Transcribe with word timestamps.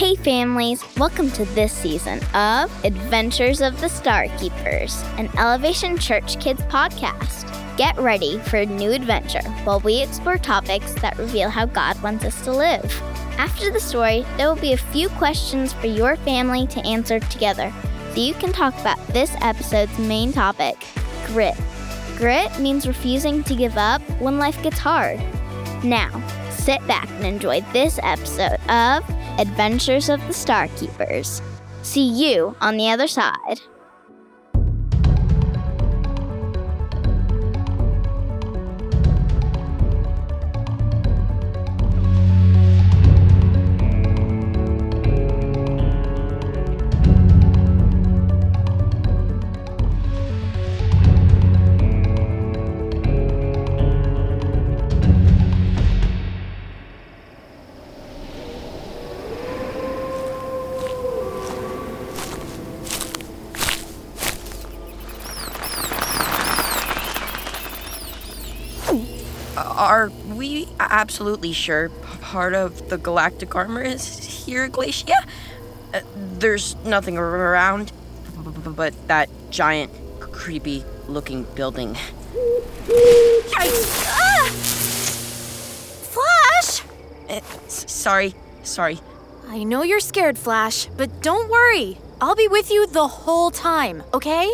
Hey, 0.00 0.14
families, 0.14 0.82
welcome 0.96 1.30
to 1.32 1.44
this 1.44 1.74
season 1.74 2.20
of 2.34 2.72
Adventures 2.86 3.60
of 3.60 3.78
the 3.82 3.88
Star 3.90 4.28
Keepers, 4.38 5.02
an 5.18 5.28
Elevation 5.36 5.98
Church 5.98 6.40
Kids 6.40 6.62
podcast. 6.62 7.44
Get 7.76 7.98
ready 7.98 8.38
for 8.38 8.56
a 8.56 8.64
new 8.64 8.92
adventure 8.92 9.42
while 9.64 9.80
we 9.80 10.00
explore 10.00 10.38
topics 10.38 10.94
that 11.02 11.18
reveal 11.18 11.50
how 11.50 11.66
God 11.66 12.02
wants 12.02 12.24
us 12.24 12.42
to 12.44 12.50
live. 12.50 13.02
After 13.36 13.70
the 13.70 13.78
story, 13.78 14.24
there 14.38 14.48
will 14.48 14.58
be 14.58 14.72
a 14.72 14.78
few 14.78 15.10
questions 15.10 15.74
for 15.74 15.88
your 15.88 16.16
family 16.16 16.66
to 16.68 16.86
answer 16.86 17.20
together 17.20 17.70
so 18.14 18.20
you 18.22 18.32
can 18.32 18.54
talk 18.54 18.72
about 18.80 19.06
this 19.08 19.36
episode's 19.42 19.98
main 19.98 20.32
topic 20.32 20.76
grit. 21.26 21.60
Grit 22.16 22.58
means 22.58 22.88
refusing 22.88 23.44
to 23.44 23.54
give 23.54 23.76
up 23.76 24.00
when 24.18 24.38
life 24.38 24.62
gets 24.62 24.78
hard. 24.78 25.20
Now, 25.84 26.26
sit 26.48 26.84
back 26.86 27.10
and 27.10 27.26
enjoy 27.26 27.60
this 27.74 28.00
episode 28.02 28.60
of 28.70 29.04
Adventures 29.40 30.10
of 30.10 30.20
the 30.26 30.34
Star 30.34 30.68
Keepers. 30.76 31.40
See 31.82 32.06
you 32.06 32.54
on 32.60 32.76
the 32.76 32.90
other 32.90 33.08
side. 33.08 33.62
Absolutely 70.78 71.52
sure 71.52 71.88
part 72.20 72.54
of 72.54 72.88
the 72.88 72.98
galactic 72.98 73.54
armor 73.54 73.82
is 73.82 74.18
here, 74.44 74.68
Glacia? 74.68 75.14
Uh, 75.92 76.00
there's 76.14 76.76
nothing 76.84 77.16
around 77.18 77.92
but 78.76 78.94
that 79.08 79.28
giant, 79.50 79.90
creepy 80.20 80.84
looking 81.08 81.44
building. 81.54 81.96
Ah! 83.56 84.48
Flash! 86.10 86.82
Uh, 87.28 87.40
sorry, 87.68 88.34
sorry. 88.62 89.00
I 89.48 89.64
know 89.64 89.82
you're 89.82 90.00
scared, 90.00 90.38
Flash, 90.38 90.86
but 90.96 91.22
don't 91.22 91.50
worry. 91.50 91.98
I'll 92.20 92.36
be 92.36 92.48
with 92.48 92.70
you 92.70 92.86
the 92.86 93.08
whole 93.08 93.50
time, 93.50 94.02
okay? 94.14 94.48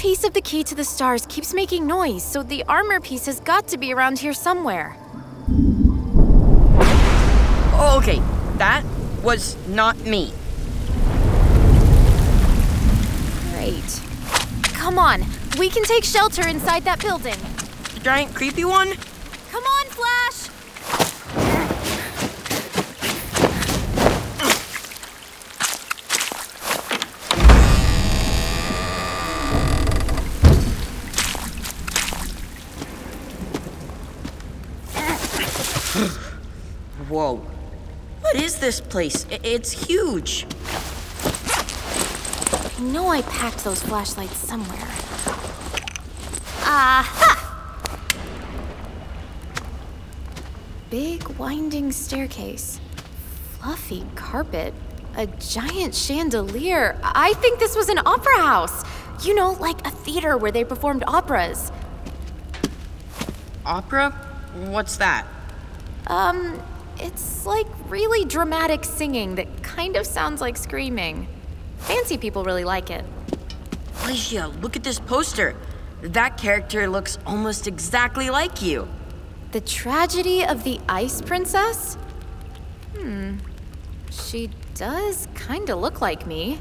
Piece 0.00 0.24
of 0.24 0.32
the 0.32 0.40
key 0.40 0.64
to 0.64 0.74
the 0.74 0.82
stars 0.82 1.26
keeps 1.26 1.52
making 1.52 1.86
noise, 1.86 2.24
so 2.24 2.42
the 2.42 2.64
armor 2.64 3.00
piece 3.00 3.26
has 3.26 3.38
got 3.40 3.68
to 3.68 3.76
be 3.76 3.92
around 3.92 4.18
here 4.18 4.32
somewhere. 4.32 4.96
Okay, 7.98 8.18
that 8.56 8.82
was 9.22 9.58
not 9.68 9.98
me. 9.98 10.32
Great. 13.52 14.00
Come 14.72 14.98
on, 14.98 15.22
we 15.58 15.68
can 15.68 15.84
take 15.84 16.04
shelter 16.04 16.48
inside 16.48 16.82
that 16.84 17.02
building. 17.02 17.36
The 17.92 18.00
giant, 18.00 18.34
creepy 18.34 18.64
one? 18.64 18.94
Come 19.52 19.64
on, 19.64 19.86
Flash! 19.90 20.50
Whoa. 37.10 37.42
What 38.20 38.36
is 38.36 38.49
this 38.60 38.80
place? 38.80 39.26
It's 39.30 39.72
huge. 39.72 40.46
I 42.78 42.82
know 42.82 43.08
I 43.08 43.22
packed 43.22 43.64
those 43.64 43.82
flashlights 43.82 44.36
somewhere. 44.36 44.88
Aha! 46.62 47.36
Big 50.90 51.26
winding 51.38 51.92
staircase, 51.92 52.80
fluffy 53.58 54.04
carpet, 54.14 54.74
a 55.16 55.26
giant 55.26 55.94
chandelier. 55.94 56.98
I 57.02 57.32
think 57.34 57.58
this 57.58 57.76
was 57.76 57.88
an 57.88 57.98
opera 58.04 58.38
house. 58.38 58.84
You 59.24 59.34
know, 59.34 59.52
like 59.52 59.86
a 59.86 59.90
theater 59.90 60.36
where 60.36 60.50
they 60.50 60.64
performed 60.64 61.04
operas. 61.06 61.70
Opera? 63.66 64.10
What's 64.70 64.96
that? 64.96 65.26
Um, 66.06 66.60
it's 67.00 67.46
like 67.46 67.66
really 67.88 68.24
dramatic 68.24 68.84
singing 68.84 69.34
that 69.36 69.62
kind 69.62 69.96
of 69.96 70.06
sounds 70.06 70.40
like 70.40 70.56
screaming. 70.56 71.26
Fancy 71.78 72.18
people 72.18 72.44
really 72.44 72.64
like 72.64 72.90
it. 72.90 73.04
Glacia, 73.94 74.48
look 74.62 74.76
at 74.76 74.84
this 74.84 75.00
poster. 75.00 75.56
That 76.02 76.36
character 76.36 76.88
looks 76.88 77.18
almost 77.26 77.66
exactly 77.66 78.30
like 78.30 78.62
you. 78.62 78.88
The 79.52 79.60
Tragedy 79.60 80.44
of 80.44 80.64
the 80.64 80.80
Ice 80.88 81.20
Princess? 81.20 81.96
Hmm. 82.96 83.36
She 84.10 84.50
does 84.74 85.28
kind 85.34 85.68
of 85.70 85.78
look 85.78 86.00
like 86.00 86.26
me. 86.26 86.58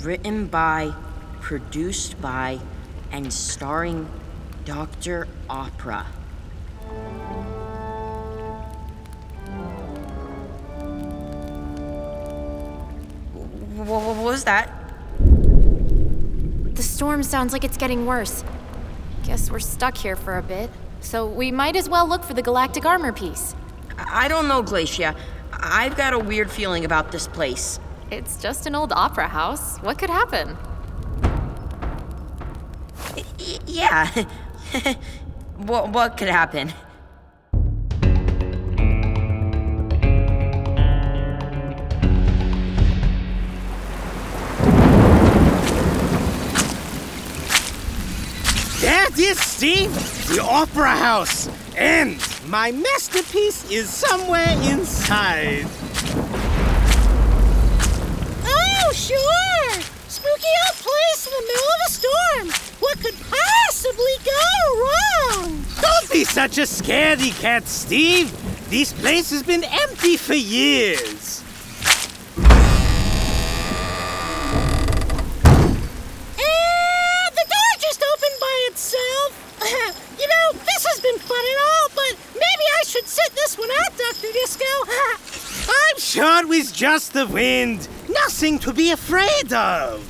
Written 0.00 0.46
by, 0.46 0.92
produced 1.40 2.20
by, 2.20 2.58
and 3.12 3.32
starring 3.32 4.08
Dr. 4.64 5.28
Opera. 5.48 6.06
Wh- 13.90 14.06
What 14.06 14.16
was 14.24 14.44
that? 14.44 14.70
The 16.74 16.82
storm 16.82 17.22
sounds 17.22 17.52
like 17.52 17.64
it's 17.64 17.76
getting 17.76 18.06
worse. 18.06 18.44
Guess 19.24 19.50
we're 19.50 19.58
stuck 19.58 19.96
here 19.96 20.16
for 20.16 20.38
a 20.38 20.42
bit. 20.42 20.70
So 21.00 21.26
we 21.26 21.50
might 21.50 21.76
as 21.76 21.88
well 21.88 22.06
look 22.08 22.22
for 22.24 22.34
the 22.34 22.42
galactic 22.42 22.84
armor 22.86 23.12
piece. 23.12 23.54
I 23.98 24.24
I 24.24 24.28
don't 24.28 24.48
know, 24.48 24.62
Glacia. 24.62 25.14
I've 25.52 25.96
got 25.96 26.12
a 26.14 26.18
weird 26.18 26.50
feeling 26.50 26.84
about 26.84 27.10
this 27.12 27.26
place. 27.28 27.78
It's 28.10 28.36
just 28.40 28.66
an 28.66 28.74
old 28.74 28.92
opera 28.92 29.28
house. 29.28 29.76
What 29.78 29.98
could 29.98 30.10
happen? 30.10 30.56
Y- 33.16 33.58
yeah. 33.66 34.06
what, 35.56 35.90
what 35.90 36.16
could 36.16 36.28
happen? 36.28 36.72
That 49.10 49.18
is 49.18 49.40
Steve, 49.40 49.92
the 50.28 50.40
Opera 50.40 50.90
House. 50.90 51.48
And 51.76 52.24
my 52.46 52.70
masterpiece 52.70 53.68
is 53.68 53.90
somewhere 53.90 54.48
inside. 54.70 55.66
Oh, 58.44 58.92
sure! 58.94 59.82
Spooky 60.06 60.52
old 60.66 60.76
place 60.76 61.26
in 61.26 61.32
the 61.32 61.44
middle 61.48 61.70
of 61.74 61.80
a 61.86 61.90
storm. 61.90 62.48
What 62.78 63.00
could 63.00 63.16
possibly 63.28 64.16
go 64.24 64.46
wrong? 64.78 65.64
Don't 65.80 66.12
be 66.12 66.22
such 66.24 66.58
a 66.58 66.62
scaredy 66.62 67.32
cat, 67.40 67.66
Steve. 67.66 68.30
This 68.70 68.92
place 68.92 69.30
has 69.30 69.42
been 69.42 69.64
empty 69.64 70.16
for 70.18 70.34
years. 70.34 71.42
And 76.38 77.32
the 77.36 77.46
door 77.46 77.72
just 77.78 78.02
opened 78.02 78.38
by 78.40 78.56
itself. 78.70 79.30
you 80.20 80.26
know, 80.28 80.46
this 80.66 80.84
has 80.86 81.00
been 81.00 81.18
fun 81.18 81.38
and 81.38 81.60
all, 81.62 81.88
but 81.94 82.12
maybe 82.34 82.64
I 82.80 82.82
should 82.84 83.06
sit 83.06 83.30
this 83.34 83.56
one 83.56 83.70
out, 83.70 83.96
Dr. 83.96 84.32
Disco. 84.32 84.64
I'm 85.70 85.98
sure 85.98 86.40
it 86.42 86.48
was 86.48 86.68
just 86.80 87.12
the 87.12 87.26
wind. 87.26 87.86
Nothing 88.08 88.58
to 88.60 88.72
be 88.72 88.90
afraid 88.90 89.52
of. 89.52 90.00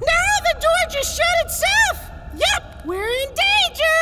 now 0.00 0.30
the 0.46 0.54
door 0.58 0.82
just 0.90 1.14
shut 1.14 1.26
itself. 1.44 2.10
Yep, 2.34 2.86
we're 2.86 3.04
in 3.04 3.28
danger. 3.34 4.00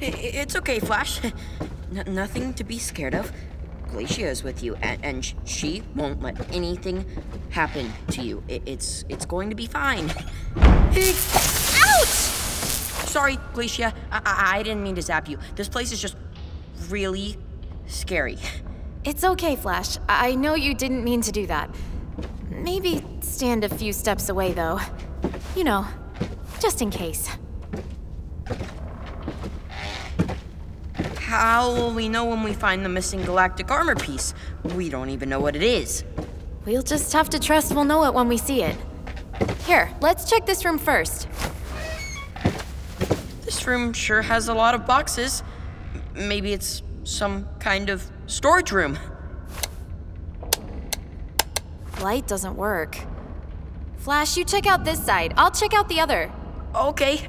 It's 0.00 0.54
okay, 0.54 0.78
Flash. 0.78 1.20
N- 1.24 2.04
nothing 2.06 2.54
to 2.54 2.62
be 2.62 2.78
scared 2.78 3.16
of. 3.16 3.32
Glacia 3.92 4.22
is 4.26 4.42
with 4.42 4.62
you, 4.62 4.74
and, 4.76 5.04
and 5.04 5.34
she 5.44 5.82
won't 5.94 6.22
let 6.22 6.50
anything 6.52 7.04
happen 7.50 7.92
to 8.08 8.22
you. 8.22 8.42
I- 8.48 8.62
it's 8.64 9.04
it's 9.08 9.26
going 9.26 9.50
to 9.50 9.56
be 9.56 9.66
fine. 9.66 10.10
Ouch! 10.56 12.06
Sorry, 13.08 13.36
Glacia. 13.54 13.92
I-, 14.10 14.22
I 14.24 14.58
I 14.58 14.62
didn't 14.62 14.82
mean 14.82 14.94
to 14.94 15.02
zap 15.02 15.28
you. 15.28 15.38
This 15.56 15.68
place 15.68 15.92
is 15.92 16.00
just 16.00 16.16
really 16.88 17.36
scary. 17.86 18.38
It's 19.04 19.24
okay, 19.24 19.56
Flash. 19.56 19.98
I 20.08 20.34
know 20.34 20.54
you 20.54 20.74
didn't 20.74 21.04
mean 21.04 21.20
to 21.22 21.32
do 21.32 21.46
that. 21.48 21.68
Maybe 22.50 23.04
stand 23.20 23.64
a 23.64 23.68
few 23.68 23.92
steps 23.92 24.28
away, 24.28 24.52
though. 24.52 24.80
You 25.56 25.64
know, 25.64 25.86
just 26.60 26.80
in 26.80 26.90
case. 26.90 27.28
How 31.32 31.72
will 31.72 31.94
we 31.94 32.10
know 32.10 32.26
when 32.26 32.42
we 32.42 32.52
find 32.52 32.84
the 32.84 32.90
missing 32.90 33.22
galactic 33.22 33.70
armor 33.70 33.96
piece? 33.96 34.34
We 34.76 34.90
don't 34.90 35.08
even 35.08 35.30
know 35.30 35.40
what 35.40 35.56
it 35.56 35.62
is. 35.62 36.04
We'll 36.66 36.82
just 36.82 37.10
have 37.14 37.30
to 37.30 37.38
trust 37.38 37.72
we'll 37.74 37.86
know 37.86 38.04
it 38.04 38.12
when 38.12 38.28
we 38.28 38.36
see 38.36 38.62
it. 38.62 38.76
Here, 39.64 39.90
let's 40.02 40.28
check 40.28 40.44
this 40.44 40.62
room 40.62 40.76
first. 40.76 41.26
This 43.46 43.66
room 43.66 43.94
sure 43.94 44.20
has 44.20 44.48
a 44.48 44.52
lot 44.52 44.74
of 44.74 44.84
boxes. 44.86 45.42
Maybe 46.14 46.52
it's 46.52 46.82
some 47.04 47.48
kind 47.60 47.88
of 47.88 48.06
storage 48.26 48.70
room. 48.70 48.98
Light 52.02 52.26
doesn't 52.26 52.56
work. 52.56 52.98
Flash, 53.96 54.36
you 54.36 54.44
check 54.44 54.66
out 54.66 54.84
this 54.84 55.02
side. 55.02 55.32
I'll 55.38 55.50
check 55.50 55.72
out 55.72 55.88
the 55.88 55.98
other. 55.98 56.30
Okay. 56.74 57.26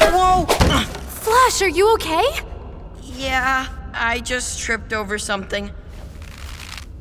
Whoa! 0.00 0.46
Flash, 0.46 1.62
are 1.62 1.68
you 1.68 1.94
okay? 1.94 2.47
Yeah, 3.18 3.66
I 3.94 4.20
just 4.20 4.60
tripped 4.60 4.92
over 4.92 5.18
something. 5.18 5.72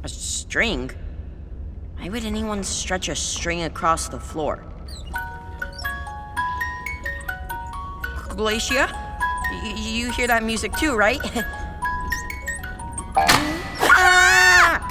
A 0.03 0.09
string? 0.09 0.89
Why 1.95 2.09
would 2.09 2.25
anyone 2.25 2.63
stretch 2.63 3.07
a 3.07 3.15
string 3.15 3.61
across 3.61 4.09
the 4.09 4.19
floor? 4.19 4.63
Glacia? 8.29 8.89
Y- 9.51 9.75
you 9.77 10.11
hear 10.11 10.25
that 10.25 10.43
music 10.43 10.73
too, 10.73 10.95
right? 10.95 11.19
ah! 13.83 14.81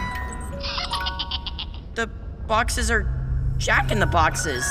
The 1.96 2.06
boxes 2.46 2.88
are 2.88 3.12
jack 3.58 3.90
in 3.90 3.98
the 3.98 4.06
boxes. 4.06 4.64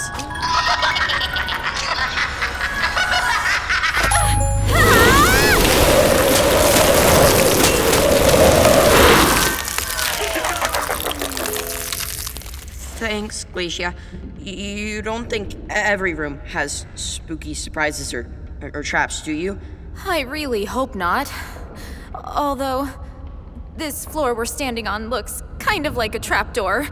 Glacia. 13.56 13.96
You 14.38 15.02
don't 15.02 15.30
think 15.30 15.56
every 15.70 16.14
room 16.14 16.40
has 16.46 16.86
spooky 16.96 17.54
surprises 17.54 18.14
or, 18.14 18.30
or, 18.62 18.72
or 18.76 18.84
traps, 18.84 19.22
do 19.22 19.32
you? 19.32 19.60
I 20.06 20.22
really 20.22 20.66
hope 20.66 20.94
not. 20.94 21.32
Although, 22.14 22.90
this 23.78 24.06
floor 24.06 24.36
we're 24.36 24.46
standing 24.46 24.88
on 24.88 25.10
looks 25.10 25.42
kind 25.60 25.86
of 25.86 25.96
like 25.96 26.16
a 26.16 26.20
trapdoor. 26.20 26.88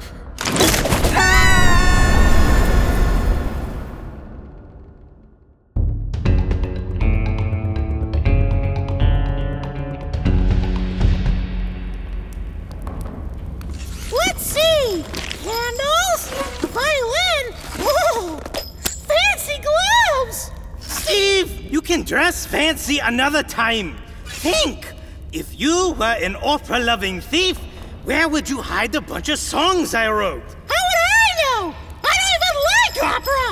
Fancy 22.53 22.99
another 22.99 23.41
time. 23.41 23.97
Think! 24.25 24.93
If 25.31 25.59
you 25.59 25.95
were 25.97 26.15
an 26.21 26.35
opera 26.35 26.77
loving 26.77 27.19
thief, 27.19 27.57
where 28.03 28.29
would 28.29 28.47
you 28.47 28.61
hide 28.61 28.91
the 28.91 29.01
bunch 29.01 29.29
of 29.29 29.39
songs 29.39 29.95
I 29.95 30.07
wrote? 30.11 30.43
How 30.43 30.81
would 30.87 31.01
I 31.17 31.29
know? 31.41 31.75
I 32.03 32.13
don't 32.19 32.35
even 32.37 32.55
like 32.71 32.95
opera. 33.15 33.49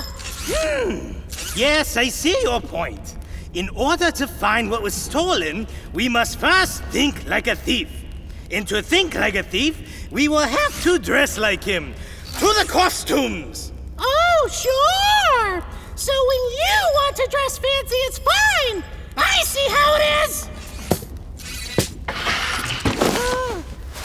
Hmm. 0.53 1.57
Yes, 1.57 1.97
I 1.97 2.09
see 2.09 2.39
your 2.43 2.61
point. 2.61 3.15
In 3.55 3.69
order 3.69 4.11
to 4.11 4.27
find 4.27 4.69
what 4.69 4.83
was 4.83 4.93
stolen, 4.93 5.65
we 5.93 6.07
must 6.07 6.37
first 6.37 6.83
think 6.91 7.27
like 7.27 7.47
a 7.47 7.55
thief. 7.55 7.89
And 8.51 8.67
to 8.67 8.83
think 8.83 9.15
like 9.15 9.33
a 9.33 9.41
thief, 9.41 10.11
we 10.11 10.27
will 10.27 10.45
have 10.45 10.83
to 10.83 10.99
dress 10.99 11.39
like 11.39 11.63
him. 11.63 11.95
To 12.37 12.45
the 12.59 12.65
costumes! 12.67 13.71
Oh, 13.97 14.47
sure. 14.51 15.80
So 16.01 16.11
when 16.11 16.43
you 16.61 16.77
want 16.95 17.15
to 17.17 17.27
dress 17.29 17.57
fancy, 17.59 17.95
it's 18.07 18.17
fine. 18.17 18.83
I 19.17 19.43
see 19.43 19.67
how 19.69 19.95
it 19.97 20.03
is. 20.29 20.49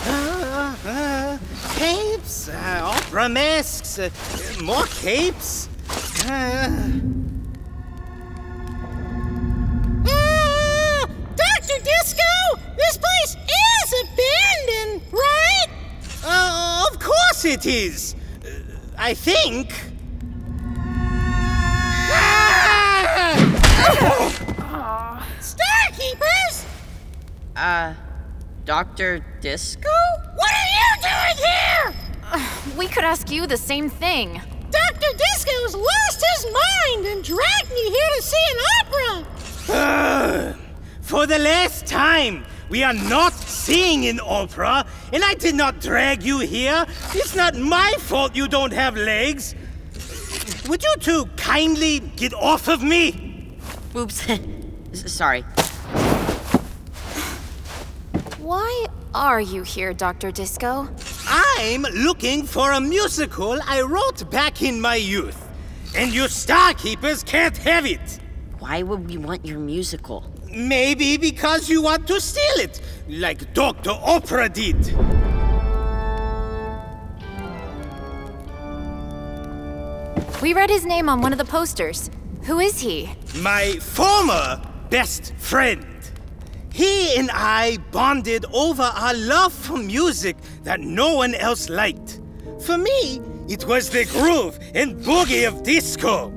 Uh, 0.08 0.76
uh, 0.86 1.38
capes, 1.78 2.48
uh, 2.50 2.80
opera 2.84 3.28
masks, 3.30 3.98
uh, 3.98 4.10
more 4.62 4.84
capes. 4.86 5.68
Uh, 6.28 6.70
Uh, 10.08 11.06
Dr. 11.34 11.78
Disco, 11.82 12.32
this 12.76 12.98
place 12.98 13.36
is 13.36 13.94
abandoned, 14.04 15.02
right? 15.12 15.66
uh, 16.24 16.86
of 16.92 16.98
course 17.00 17.44
it 17.46 17.64
is. 17.64 18.14
Uh, 18.44 18.48
I 18.98 19.14
think. 19.14 19.72
Starkeepers? 25.40 26.64
Uh, 27.54 27.94
Dr. 28.64 29.24
Disco? 29.40 29.88
What 30.34 30.50
are 30.50 30.70
you 30.78 30.90
doing 31.02 31.36
here? 31.46 31.94
We 32.76 32.88
could 32.88 33.04
ask 33.04 33.30
you 33.30 33.46
the 33.46 33.56
same 33.56 33.88
thing. 33.88 34.40
Dr. 34.70 35.16
Disco's 35.16 35.74
lost 35.74 36.24
his 36.34 36.46
mind 36.52 37.06
and 37.06 37.24
dragged 37.24 37.70
me 37.70 37.90
here 37.90 38.10
to 38.16 38.22
see 38.22 38.44
an 38.50 38.58
opera. 38.80 39.26
Uh, 39.68 40.52
for 41.00 41.26
the 41.26 41.38
last 41.38 41.86
time, 41.86 42.44
we 42.68 42.82
are 42.82 42.92
not 42.94 43.32
seeing 43.32 44.06
an 44.06 44.20
opera, 44.20 44.84
and 45.12 45.22
I 45.24 45.34
did 45.34 45.54
not 45.54 45.80
drag 45.80 46.22
you 46.22 46.40
here. 46.40 46.84
It's 47.14 47.36
not 47.36 47.54
my 47.54 47.94
fault 48.00 48.34
you 48.34 48.48
don't 48.48 48.72
have 48.72 48.96
legs. 48.96 49.54
Would 50.68 50.82
you 50.82 50.94
two 50.98 51.26
kindly 51.36 52.00
get 52.00 52.34
off 52.34 52.66
of 52.68 52.82
me? 52.82 53.56
Oops. 53.94 54.26
Sorry. 54.92 55.42
Why 58.38 58.86
are 59.14 59.40
you 59.40 59.62
here, 59.62 59.92
Dr. 59.92 60.32
Disco? 60.32 60.88
I'm 61.28 61.82
looking 61.82 62.44
for 62.44 62.72
a 62.72 62.80
musical 62.80 63.58
I 63.64 63.82
wrote 63.82 64.28
back 64.30 64.60
in 64.62 64.80
my 64.80 64.96
youth, 64.96 65.48
and 65.96 66.12
you 66.12 66.24
Starkeepers 66.24 67.24
can't 67.24 67.56
have 67.58 67.86
it. 67.86 68.18
Why 68.58 68.82
would 68.82 69.08
we 69.08 69.18
want 69.18 69.44
your 69.44 69.60
musical? 69.60 70.24
Maybe 70.50 71.16
because 71.16 71.68
you 71.68 71.82
want 71.82 72.08
to 72.08 72.20
steal 72.20 72.58
it, 72.58 72.80
like 73.08 73.54
Dr. 73.54 73.90
Opera 73.90 74.48
did. 74.48 74.96
We 80.46 80.54
read 80.54 80.70
his 80.70 80.86
name 80.86 81.08
on 81.08 81.22
one 81.22 81.32
of 81.32 81.38
the 81.38 81.44
posters. 81.44 82.08
Who 82.44 82.60
is 82.60 82.78
he? 82.78 83.10
My 83.40 83.72
former 83.80 84.62
best 84.90 85.34
friend. 85.38 85.84
He 86.72 87.18
and 87.18 87.32
I 87.32 87.78
bonded 87.90 88.44
over 88.52 88.84
our 88.84 89.14
love 89.14 89.52
for 89.52 89.76
music 89.76 90.36
that 90.62 90.78
no 90.78 91.16
one 91.16 91.34
else 91.34 91.68
liked. 91.68 92.20
For 92.64 92.78
me, 92.78 93.20
it 93.48 93.66
was 93.66 93.90
the 93.90 94.04
groove 94.04 94.56
and 94.72 94.94
boogie 95.00 95.48
of 95.48 95.64
disco. 95.64 96.30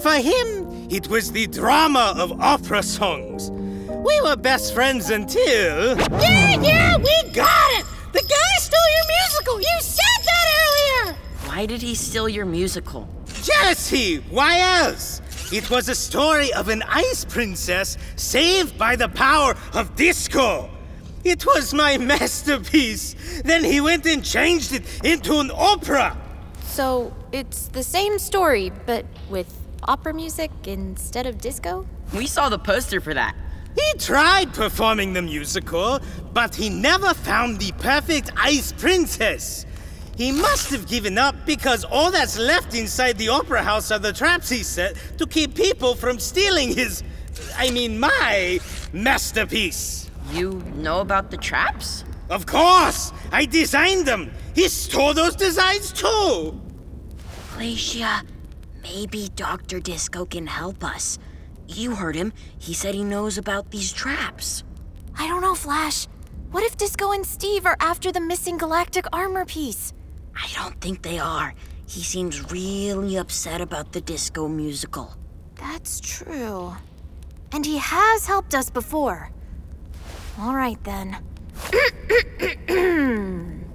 For 0.00 0.14
him, 0.14 0.88
it 0.90 1.08
was 1.08 1.30
the 1.30 1.46
drama 1.46 2.14
of 2.16 2.40
opera 2.40 2.82
songs. 2.82 3.50
We 3.50 4.22
were 4.22 4.36
best 4.36 4.72
friends 4.72 5.10
until. 5.10 5.98
Yeah, 5.98 6.62
yeah, 6.62 6.96
we 6.96 7.30
got 7.34 7.70
it. 7.78 7.84
The 8.14 8.22
guy 8.22 8.52
stole 8.56 8.90
your 8.96 9.06
musical. 9.18 9.60
You 9.60 9.80
said 9.82 10.24
that 10.24 10.46
earlier. 10.62 11.16
Why 11.44 11.66
did 11.66 11.82
he 11.82 11.94
steal 11.94 12.26
your 12.26 12.46
musical? 12.46 13.06
Jealousy! 13.42 14.16
Why 14.30 14.60
else? 14.60 15.20
It 15.52 15.68
was 15.70 15.88
a 15.88 15.94
story 15.94 16.52
of 16.52 16.68
an 16.68 16.82
ice 16.88 17.24
princess 17.24 17.98
saved 18.16 18.78
by 18.78 18.96
the 18.96 19.08
power 19.08 19.56
of 19.74 19.96
disco. 19.96 20.70
It 21.24 21.44
was 21.44 21.74
my 21.74 21.98
masterpiece. 21.98 23.14
Then 23.44 23.64
he 23.64 23.80
went 23.80 24.06
and 24.06 24.24
changed 24.24 24.72
it 24.72 24.84
into 25.04 25.38
an 25.40 25.50
opera. 25.54 26.16
So, 26.64 27.14
it's 27.32 27.68
the 27.68 27.82
same 27.82 28.18
story, 28.18 28.72
but 28.86 29.04
with 29.28 29.52
opera 29.84 30.14
music 30.14 30.50
instead 30.64 31.26
of 31.26 31.38
disco? 31.38 31.86
We 32.14 32.26
saw 32.26 32.48
the 32.48 32.58
poster 32.58 33.00
for 33.00 33.14
that. 33.14 33.34
He 33.74 33.98
tried 33.98 34.52
performing 34.52 35.12
the 35.12 35.22
musical, 35.22 36.00
but 36.32 36.54
he 36.54 36.68
never 36.68 37.14
found 37.14 37.58
the 37.58 37.72
perfect 37.72 38.30
ice 38.36 38.72
princess. 38.72 39.66
He 40.16 40.32
must 40.32 40.70
have 40.70 40.86
given 40.86 41.16
up 41.18 41.34
because 41.46 41.84
all 41.84 42.10
that's 42.10 42.38
left 42.38 42.74
inside 42.74 43.16
the 43.16 43.28
opera 43.28 43.62
house 43.62 43.90
are 43.90 43.98
the 43.98 44.12
traps 44.12 44.48
he 44.48 44.62
set 44.62 44.96
to 45.18 45.26
keep 45.26 45.54
people 45.54 45.94
from 45.94 46.18
stealing 46.18 46.74
his. 46.74 47.02
I 47.56 47.70
mean, 47.70 47.98
my 47.98 48.60
masterpiece. 48.92 50.10
You 50.32 50.62
know 50.76 51.00
about 51.00 51.30
the 51.30 51.36
traps? 51.36 52.04
Of 52.28 52.46
course! 52.46 53.12
I 53.32 53.46
designed 53.46 54.06
them! 54.06 54.30
He 54.54 54.68
stole 54.68 55.14
those 55.14 55.34
designs 55.34 55.92
too! 55.92 56.60
Glacia, 57.54 58.22
maybe 58.82 59.30
Dr. 59.34 59.80
Disco 59.80 60.24
can 60.24 60.46
help 60.46 60.84
us. 60.84 61.18
You 61.66 61.94
heard 61.94 62.14
him. 62.14 62.32
He 62.58 62.74
said 62.74 62.94
he 62.94 63.04
knows 63.04 63.38
about 63.38 63.70
these 63.70 63.92
traps. 63.92 64.64
I 65.16 65.26
don't 65.26 65.42
know, 65.42 65.54
Flash. 65.54 66.06
What 66.50 66.64
if 66.64 66.76
Disco 66.76 67.12
and 67.12 67.24
Steve 67.24 67.66
are 67.66 67.76
after 67.80 68.10
the 68.10 68.20
missing 68.20 68.58
galactic 68.58 69.06
armor 69.12 69.44
piece? 69.44 69.92
I 70.42 70.48
don't 70.54 70.80
think 70.80 71.02
they 71.02 71.18
are. 71.18 71.54
He 71.86 72.02
seems 72.02 72.50
really 72.50 73.16
upset 73.16 73.60
about 73.60 73.92
the 73.92 74.00
disco 74.00 74.48
musical. 74.48 75.14
That's 75.56 76.00
true. 76.00 76.74
And 77.52 77.66
he 77.66 77.78
has 77.78 78.26
helped 78.26 78.54
us 78.54 78.70
before. 78.70 79.30
All 80.38 80.54
right, 80.54 80.82
then. 80.84 81.16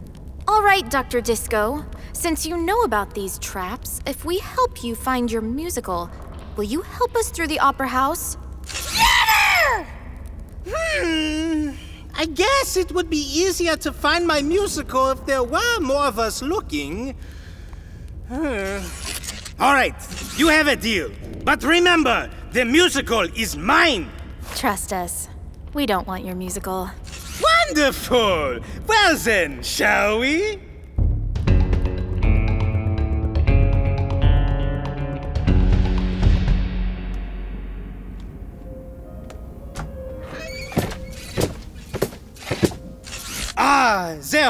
All 0.48 0.64
right, 0.64 0.90
Dr. 0.90 1.22
Disco. 1.22 1.86
Since 2.14 2.46
you 2.46 2.58
know 2.58 2.82
about 2.84 3.14
these 3.14 3.38
traps, 3.40 4.02
if 4.08 4.26
we 4.26 4.40
help 4.40 4.84
you 4.84 4.96
find 4.96 5.32
your 5.32 5.42
musical, 5.42 6.10
will 6.56 6.64
you 6.64 6.82
help 6.82 7.16
us 7.16 7.30
through 7.30 7.48
the 7.48 7.60
opera 7.60 7.88
house? 7.88 8.38
Hmm. 10.68 11.72
I 12.18 12.26
guess 12.26 12.78
it 12.78 12.92
would 12.94 13.10
be 13.10 13.18
easier 13.18 13.76
to 13.78 13.92
find 13.92 14.26
my 14.26 14.42
musical 14.42 15.10
if 15.12 15.26
there 15.26 15.44
were 15.44 15.80
more 15.82 16.06
of 16.06 16.18
us 16.18 16.42
looking. 16.42 17.16
Hmm. 18.30 18.80
All 19.60 19.74
right, 19.74 19.96
you 20.38 20.48
have 20.48 20.68
a 20.68 20.76
deal. 20.76 21.12
But 21.44 21.64
remember, 21.64 22.30
the 22.52 22.66
musical 22.66 23.22
is 23.22 23.58
mine. 23.58 24.10
Trust 24.56 24.94
us. 24.94 25.28
We 25.74 25.86
don't 25.86 26.08
want 26.08 26.26
your 26.26 26.36
musical. 26.36 26.90
Wonderful! 27.42 28.60
Well 28.88 29.18
then, 29.18 29.62
shall 29.62 30.20
we? 30.20 30.60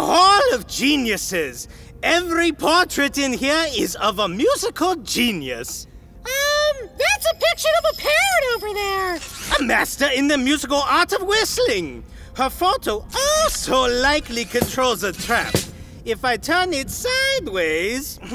Hall 0.01 0.53
of 0.53 0.67
Geniuses. 0.67 1.67
Every 2.03 2.51
portrait 2.51 3.17
in 3.17 3.33
here 3.33 3.65
is 3.75 3.95
of 3.95 4.19
a 4.19 4.27
musical 4.27 4.95
genius. 4.97 5.87
Um, 6.19 6.89
that's 6.97 7.31
a 7.31 7.35
picture 7.35 7.69
of 7.79 7.85
a 7.93 7.97
parrot 8.01 8.45
over 8.55 8.73
there. 8.73 9.19
A 9.59 9.63
master 9.63 10.07
in 10.13 10.27
the 10.27 10.37
musical 10.37 10.77
art 10.77 11.13
of 11.13 11.23
whistling. 11.23 12.03
Her 12.35 12.49
photo 12.49 13.05
also 13.41 13.87
likely 14.01 14.45
controls 14.45 15.03
a 15.03 15.13
trap. 15.13 15.55
If 16.03 16.25
I 16.25 16.37
turn 16.37 16.73
it 16.73 16.89
sideways. 16.89 18.19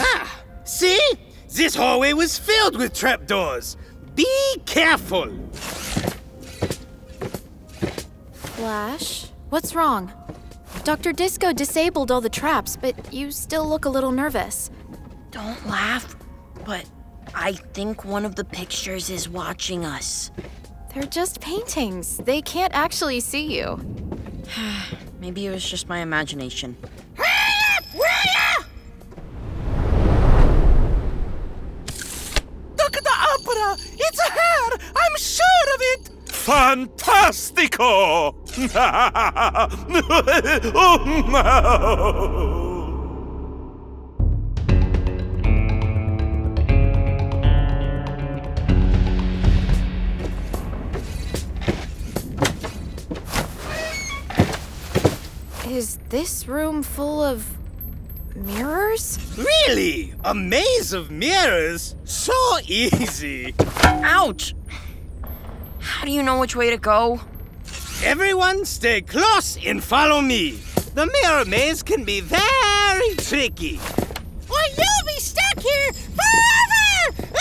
ah, 0.00 0.42
see? 0.64 1.00
This 1.48 1.74
hallway 1.74 2.12
was 2.12 2.38
filled 2.38 2.78
with 2.78 2.94
trapdoors. 2.94 3.76
Be 4.14 4.56
careful. 4.66 5.30
Flash? 8.32 9.26
What's 9.48 9.74
wrong? 9.74 10.12
Dr. 10.84 11.12
Disco 11.12 11.52
disabled 11.52 12.10
all 12.10 12.20
the 12.20 12.28
traps, 12.28 12.76
but 12.76 13.12
you 13.12 13.30
still 13.30 13.68
look 13.68 13.84
a 13.84 13.88
little 13.88 14.12
nervous. 14.12 14.70
Don't 15.30 15.66
laugh, 15.66 16.14
but 16.64 16.84
I 17.34 17.52
think 17.52 18.04
one 18.04 18.24
of 18.24 18.36
the 18.36 18.44
pictures 18.44 19.08
is 19.10 19.28
watching 19.28 19.84
us. 19.84 20.30
They're 20.92 21.04
just 21.04 21.40
paintings. 21.40 22.18
They 22.18 22.42
can't 22.42 22.74
actually 22.74 23.20
see 23.20 23.58
you. 23.58 23.80
Maybe 25.20 25.46
it 25.46 25.50
was 25.50 25.68
just 25.68 25.88
my 25.88 26.00
imagination. 26.00 26.76
It! 36.48 36.96
Fantastico! 36.98 38.34
oh, 40.74 40.98
no. 41.28 42.72
Is 55.70 55.98
this 56.10 56.46
room 56.46 56.82
full 56.82 57.22
of 57.22 57.46
mirrors? 58.34 59.18
Really? 59.38 60.12
A 60.24 60.34
maze 60.34 60.92
of 60.92 61.10
mirrors? 61.10 61.96
So 62.04 62.32
easy. 62.66 63.54
Ouch! 63.84 64.54
How 65.82 66.04
do 66.04 66.10
you 66.12 66.22
know 66.22 66.38
which 66.38 66.54
way 66.56 66.70
to 66.70 66.76
go? 66.76 67.20
Everyone 68.04 68.64
stay 68.64 69.00
close 69.00 69.58
and 69.64 69.82
follow 69.82 70.20
me. 70.20 70.52
The 70.94 71.06
mirror 71.06 71.44
maze 71.44 71.82
can 71.82 72.04
be 72.04 72.20
very 72.20 73.14
tricky. 73.16 73.78
Or 74.50 74.58
you'll 74.76 75.06
be 75.06 75.18
stuck 75.18 75.58
here 75.60 75.92
forever! 75.92 77.34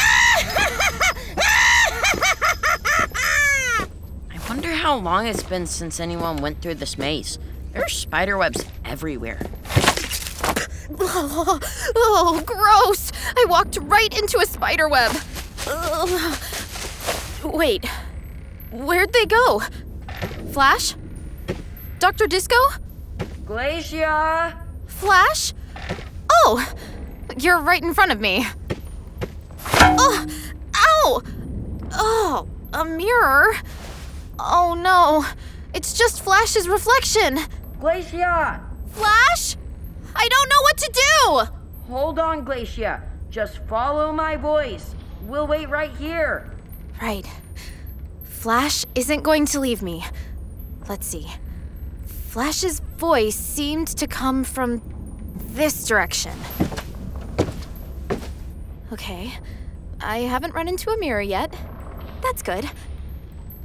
I 4.31 4.39
wonder 4.49 4.71
how 4.71 4.95
long 4.97 5.27
it's 5.27 5.43
been 5.43 5.65
since 5.65 5.99
anyone 5.99 6.37
went 6.37 6.61
through 6.61 6.75
this 6.75 6.97
maze. 6.97 7.37
There 7.73 7.83
are 7.83 7.89
spider 7.89 8.37
webs 8.37 8.65
everywhere. 8.85 9.39
Oh, 10.99 11.59
oh, 11.95 12.41
gross! 12.45 13.11
I 13.37 13.45
walked 13.47 13.77
right 13.81 14.15
into 14.17 14.39
a 14.39 14.45
spider 14.45 14.87
web. 14.89 15.15
Ugh. 15.67 16.37
Wait, 17.43 17.85
where'd 18.71 19.13
they 19.13 19.25
go? 19.25 19.61
Flash? 20.51 20.95
Dr. 21.99 22.27
Disco? 22.27 22.55
Glacia! 23.45 24.57
Flash? 24.87 25.53
Oh, 26.31 26.73
you're 27.37 27.61
right 27.61 27.81
in 27.81 27.93
front 27.93 28.11
of 28.11 28.19
me. 28.19 28.45
Oh, 29.73 30.27
ow! 30.75 31.21
Oh, 31.93 32.47
a 32.73 32.85
mirror? 32.85 33.53
Oh 34.39 34.73
no, 34.73 35.25
it's 35.73 35.93
just 35.97 36.23
Flash's 36.23 36.67
reflection. 36.67 37.39
Glacia! 37.79 38.61
Flash? 38.91 39.57
I 40.15 40.27
don't 40.27 40.49
know 40.49 40.61
what 40.61 40.77
to 40.77 40.91
do! 40.93 41.91
Hold 41.93 42.19
on, 42.19 42.45
Glacia. 42.45 43.01
Just 43.29 43.59
follow 43.67 44.11
my 44.11 44.35
voice. 44.35 44.95
We'll 45.23 45.47
wait 45.47 45.69
right 45.69 45.91
here. 45.97 46.51
Right. 47.01 47.25
Flash 48.41 48.87
isn't 48.95 49.21
going 49.21 49.45
to 49.45 49.59
leave 49.59 49.83
me. 49.83 50.03
Let's 50.89 51.05
see. 51.05 51.27
Flash's 52.29 52.79
voice 52.79 53.35
seemed 53.35 53.89
to 53.89 54.07
come 54.07 54.43
from 54.43 54.81
this 55.53 55.85
direction. 55.85 56.31
Okay. 58.91 59.31
I 60.01 60.21
haven't 60.21 60.55
run 60.55 60.67
into 60.67 60.89
a 60.89 60.97
mirror 60.97 61.21
yet. 61.21 61.55
That's 62.23 62.41
good. 62.41 62.67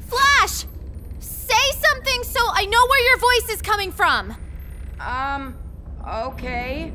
Flash! 0.08 0.66
Say 1.20 1.70
something 1.80 2.22
so 2.24 2.40
I 2.52 2.66
know 2.66 2.86
where 2.86 3.02
your 3.08 3.16
voice 3.16 3.56
is 3.56 3.62
coming 3.62 3.90
from! 3.90 4.36
Um, 5.00 5.56
okay. 6.06 6.92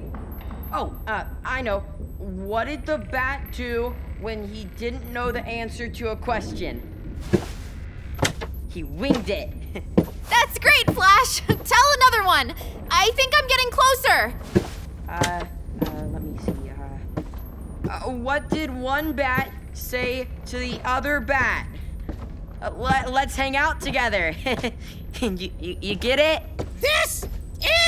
Oh, 0.71 0.95
uh, 1.07 1.23
I 1.43 1.63
know. 1.63 1.79
What 2.19 2.65
did 2.65 2.85
the 2.85 2.99
bat 2.99 3.41
do 3.53 3.95
when 4.19 4.47
he 4.47 4.65
didn't 4.77 5.11
know 5.11 5.31
the 5.31 5.43
answer 5.47 5.87
to 5.87 6.11
a 6.11 6.15
question? 6.15 6.87
He 8.71 8.83
winged 8.83 9.29
it. 9.29 9.49
That's 10.29 10.57
great, 10.59 10.89
Flash. 10.91 11.41
Tell 11.47 11.85
another 11.97 12.23
one. 12.23 12.53
I 12.89 13.11
think 13.15 13.33
I'm 13.37 13.47
getting 13.47 13.69
closer. 13.69 14.33
Uh, 15.09 15.45
uh 15.85 16.05
let 16.05 16.23
me 16.23 16.37
see. 16.39 16.71
Uh, 16.71 17.91
uh, 17.91 18.11
what 18.11 18.49
did 18.49 18.73
one 18.73 19.11
bat 19.11 19.51
say 19.73 20.29
to 20.45 20.57
the 20.57 20.79
other 20.85 21.19
bat? 21.19 21.67
Uh, 22.61 22.71
let, 22.77 23.11
let's 23.11 23.35
hang 23.35 23.57
out 23.57 23.81
together. 23.81 24.33
you, 25.19 25.51
you, 25.59 25.77
you 25.81 25.95
get 25.95 26.19
it? 26.19 26.41
This 26.79 27.25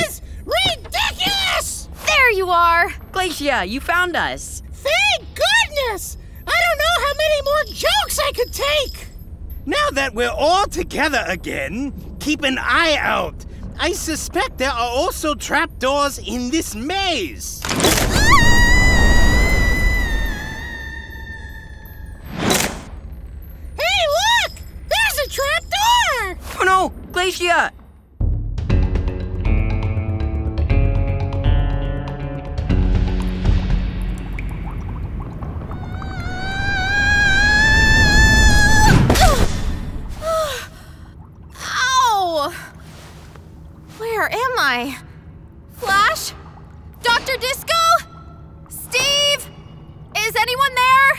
is 0.04 0.20
ridiculous! 0.44 1.88
There 2.06 2.30
you 2.32 2.50
are! 2.50 2.90
Glacia, 3.10 3.66
you 3.66 3.80
found 3.80 4.16
us. 4.16 4.62
Thank 4.70 5.28
goodness! 5.34 6.18
I 6.46 6.50
don't 6.50 6.78
know 6.78 7.06
how 7.06 7.14
many 7.16 7.42
more 7.42 7.74
jokes 7.74 8.18
I 8.18 8.32
could 8.32 8.52
take! 8.52 9.13
That 9.94 10.14
we're 10.14 10.28
all 10.28 10.66
together 10.66 11.24
again, 11.26 11.92
keep 12.20 12.42
an 12.42 12.58
eye 12.58 12.96
out. 12.98 13.46
I 13.78 13.92
suspect 13.92 14.58
there 14.58 14.70
are 14.70 14.90
also 14.90 15.34
trapdoors 15.34 16.18
in 16.18 16.50
this 16.50 16.74
maze. 16.74 17.62
Hey, 23.76 24.04
look! 24.16 24.52
There's 24.88 25.18
a 25.24 25.28
trapdoor! 25.30 26.38
Oh 26.60 26.64
no, 26.64 26.92
Glacia! 27.12 27.72
Is 50.24 50.34
anyone 50.36 50.74
there? 50.74 51.12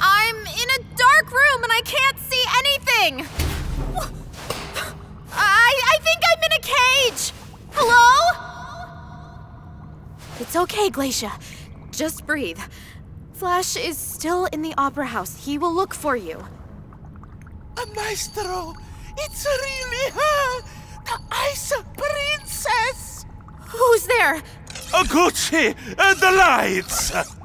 I'm 0.00 0.36
in 0.36 0.70
a 0.76 0.78
dark 0.96 1.32
room 1.32 1.64
and 1.64 1.72
I 1.72 1.80
can't 1.84 2.18
see 2.20 2.44
anything. 2.60 3.26
I 5.32 5.72
I 5.92 5.98
think 6.06 6.20
I'm 6.30 6.42
in 6.44 6.52
a 6.52 6.62
cage. 6.62 7.32
Hello? 7.72 8.06
It's 10.38 10.54
okay, 10.54 10.88
Glacia. 10.88 11.32
Just 11.90 12.26
breathe. 12.26 12.60
Flash 13.32 13.76
is 13.76 13.98
still 13.98 14.44
in 14.46 14.62
the 14.62 14.72
opera 14.78 15.06
house. 15.06 15.44
He 15.44 15.58
will 15.58 15.74
look 15.74 15.92
for 15.92 16.14
you. 16.16 16.38
Uh, 17.76 17.86
Maestro, 17.96 18.74
it's 19.16 19.44
really 19.46 20.12
her, 20.12 20.62
the 21.06 21.18
Ice 21.32 21.72
Princess. 21.96 23.26
Who's 23.66 24.06
there? 24.06 24.42
Gucci, 25.10 25.74
uh, 25.98 26.14
the 26.14 26.30
lights. 26.30 27.37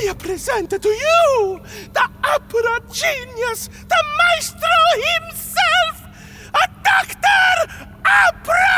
I 0.00 0.14
present 0.14 0.70
to 0.70 0.88
you 0.88 1.60
the 1.92 2.08
opera 2.24 2.80
genius, 2.92 3.68
the 3.88 4.04
maestro 4.16 4.78
himself, 5.20 6.06
a 6.54 6.68
Dr. 6.84 7.50
Opera! 8.06 8.68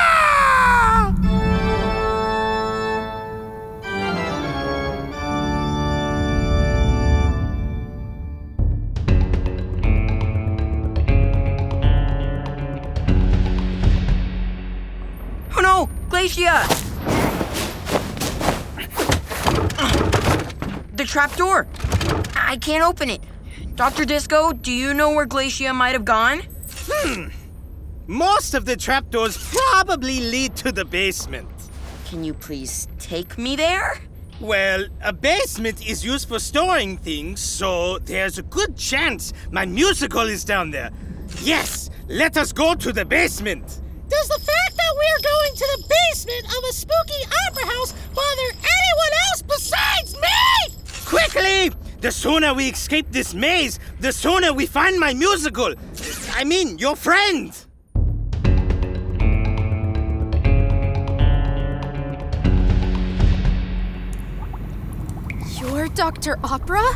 Oh 15.57 15.61
no, 15.61 15.89
Glacia! 16.09 16.90
The 21.01 21.07
trapdoor! 21.07 21.67
I 22.37 22.59
can't 22.59 22.85
open 22.85 23.09
it. 23.09 23.23
Dr. 23.75 24.05
Disco, 24.05 24.53
do 24.53 24.71
you 24.71 24.93
know 24.93 25.15
where 25.15 25.25
Glacia 25.25 25.75
might 25.75 25.93
have 25.93 26.05
gone? 26.05 26.43
Hmm. 26.87 27.29
Most 28.07 28.53
of 28.53 28.67
the 28.67 28.77
trapdoors 28.77 29.39
probably 29.39 30.21
lead 30.21 30.57
to 30.57 30.71
the 30.71 30.85
basement. 30.85 31.49
Can 32.05 32.23
you 32.23 32.35
please 32.35 32.87
take 32.99 33.39
me 33.39 33.57
there? 33.57 33.99
Well, 34.41 34.85
a 35.03 35.11
basement 35.11 35.89
is 35.89 36.05
used 36.05 36.29
for 36.29 36.39
storing 36.39 36.99
things, 36.99 37.41
so 37.41 37.99
there's 38.01 38.37
a 38.37 38.43
good 38.43 38.77
chance 38.77 39.33
my 39.51 39.65
musical 39.65 40.29
is 40.29 40.45
down 40.45 40.71
there. 40.71 40.91
Yes, 41.41 41.89
let 42.09 42.37
us 42.37 42.53
go 42.53 42.75
to 42.75 42.93
the 42.93 43.07
basement. 43.07 43.65
Does 44.11 44.29
the 44.29 44.41
fact 44.41 44.77
that 44.77 44.93
we're 45.01 45.23
going 45.23 45.55
to 45.55 45.79
the 45.79 45.95
basement 46.13 46.45
of 46.45 46.65
a 46.69 46.73
spooky 46.75 47.25
opera 47.49 47.65
house 47.73 47.93
bother 48.15 48.51
anyone 48.51 49.15
else 49.31 49.41
besides 49.41 50.15
me? 50.21 50.80
Quickly! 51.11 51.73
The 52.01 52.13
sooner 52.13 52.55
we 52.55 52.69
escape 52.69 53.11
this 53.11 53.35
maze, 53.35 53.81
the 53.99 54.13
sooner 54.13 54.53
we 54.53 54.65
find 54.65 55.01
my 55.01 55.13
musical. 55.13 55.75
I 56.35 56.45
mean, 56.45 56.79
your 56.79 56.95
friend. 56.95 57.53
You're 65.59 65.89
Dr. 65.89 66.39
Opera? 66.45 66.87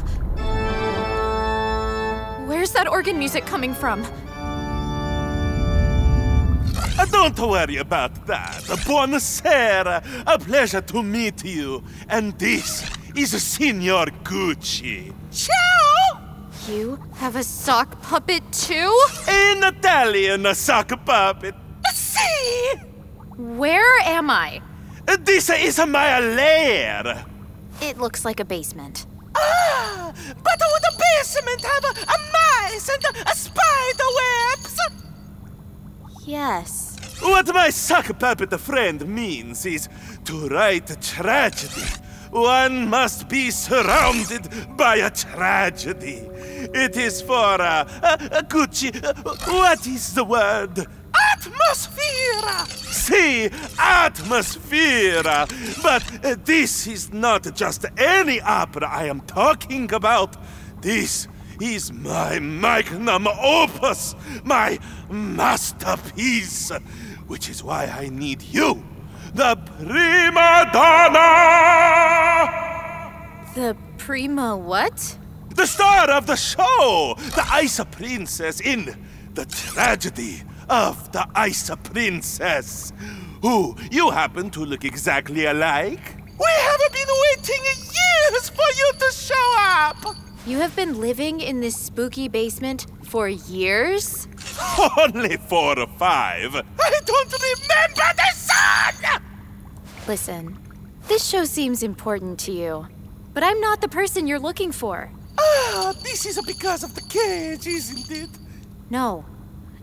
Where's 2.46 2.70
that 2.70 2.86
organ 2.86 3.18
music 3.18 3.46
coming 3.46 3.74
from? 3.74 4.06
Uh, 6.96 7.04
don't 7.06 7.38
worry 7.40 7.78
about 7.78 8.26
that. 8.26 8.62
Buonasera. 8.86 10.04
A 10.24 10.38
pleasure 10.38 10.82
to 10.82 11.02
meet 11.02 11.44
you. 11.44 11.82
And 12.08 12.38
this 12.38 12.88
is 13.14 13.34
a 13.34 13.40
Signor 13.40 14.06
Gucci. 14.22 15.12
Ciao! 15.32 16.20
You 16.66 16.98
have 17.14 17.36
a 17.36 17.44
sock 17.44 18.00
puppet 18.02 18.42
too? 18.52 18.92
An 19.28 19.62
Italian 19.62 20.54
sock 20.54 20.88
puppet. 21.04 21.54
See? 21.92 22.72
Where 23.36 23.98
am 24.00 24.30
I? 24.30 24.62
This 25.20 25.50
is 25.50 25.78
my 25.86 26.20
lair. 26.20 27.24
It 27.82 27.98
looks 27.98 28.24
like 28.24 28.40
a 28.40 28.44
basement. 28.44 29.06
Ah, 29.36 30.12
but 30.14 30.60
would 30.72 30.82
the 30.82 31.04
basement 31.16 31.60
have 31.60 31.84
a, 31.84 32.00
a 32.00 32.18
mice 32.32 32.88
and 32.88 33.04
a, 33.04 33.30
a 33.30 33.34
spider 33.34 34.10
webs? 34.20 34.78
Yes. 36.26 36.96
What 37.20 37.52
my 37.54 37.70
sock 37.70 38.18
puppet 38.18 38.58
friend 38.60 39.06
means 39.06 39.66
is 39.66 39.88
to 40.24 40.48
write 40.48 41.00
tragedy. 41.02 41.82
One 42.34 42.90
must 42.90 43.28
be 43.28 43.52
surrounded 43.52 44.48
by 44.76 44.96
a 44.96 45.08
tragedy. 45.08 46.26
It 46.74 46.96
is 46.96 47.22
for 47.22 47.54
a 47.60 47.86
uh, 48.02 48.42
Gucci. 48.48 48.90
uh, 49.04 49.14
what 49.52 49.86
is 49.86 50.14
the 50.14 50.24
word? 50.24 50.84
Atmosphere! 51.32 52.66
See, 52.90 53.50
atmosphere! 53.78 55.22
But 55.80 56.24
uh, 56.24 56.34
this 56.44 56.88
is 56.88 57.12
not 57.12 57.54
just 57.54 57.86
any 57.96 58.40
opera 58.40 58.88
I 58.88 59.04
am 59.04 59.20
talking 59.20 59.94
about. 59.94 60.36
This 60.82 61.28
is 61.60 61.92
my 61.92 62.40
magnum 62.40 63.28
opus, 63.28 64.16
my 64.42 64.80
masterpiece, 65.08 66.72
which 67.28 67.48
is 67.48 67.62
why 67.62 67.84
I 67.84 68.08
need 68.08 68.42
you, 68.42 68.82
the 69.34 69.54
prima 69.78 70.70
donna! 70.72 71.20
The 73.54 73.76
prima 73.98 74.56
what? 74.56 75.18
The 75.54 75.66
star 75.66 76.10
of 76.10 76.26
the 76.26 76.36
show, 76.36 77.14
the 77.18 77.44
Ice 77.50 77.80
Princess 77.90 78.60
in 78.60 78.96
the 79.34 79.44
tragedy 79.46 80.42
of 80.68 81.12
the 81.12 81.26
Ice 81.34 81.70
Princess. 81.82 82.92
Who 83.42 83.76
you 83.90 84.10
happen 84.10 84.50
to 84.50 84.64
look 84.64 84.84
exactly 84.84 85.46
alike? 85.46 86.16
We 86.38 86.50
have 86.50 86.80
been 86.92 87.08
waiting 87.26 87.64
years 87.64 88.48
for 88.48 88.68
you 88.76 88.92
to 88.98 89.12
show 89.12 89.54
up! 89.58 90.16
You 90.46 90.58
have 90.58 90.74
been 90.76 91.00
living 91.00 91.40
in 91.40 91.60
this 91.60 91.76
spooky 91.76 92.28
basement 92.28 92.86
for 93.04 93.28
years? 93.28 94.28
Only 94.98 95.36
four 95.36 95.78
or 95.78 95.86
five. 95.98 96.54
I 96.54 97.00
don't 97.06 97.32
remember 97.32 98.12
the 98.16 98.30
sun! 98.34 99.22
Listen, 100.06 100.58
this 101.08 101.26
show 101.26 101.44
seems 101.44 101.82
important 101.82 102.38
to 102.40 102.52
you, 102.52 102.86
but 103.32 103.42
I'm 103.42 103.58
not 103.60 103.80
the 103.80 103.88
person 103.88 104.26
you're 104.26 104.38
looking 104.38 104.70
for. 104.70 105.10
Ah, 105.38 105.94
this 106.02 106.26
is 106.26 106.38
because 106.44 106.84
of 106.84 106.94
the 106.94 107.00
cage, 107.00 107.66
isn't 107.66 108.10
it? 108.10 108.28
No, 108.90 109.24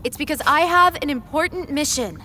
it's 0.04 0.16
because 0.16 0.40
I 0.46 0.60
have 0.60 0.96
an 1.02 1.10
important 1.10 1.70
mission. 1.72 2.22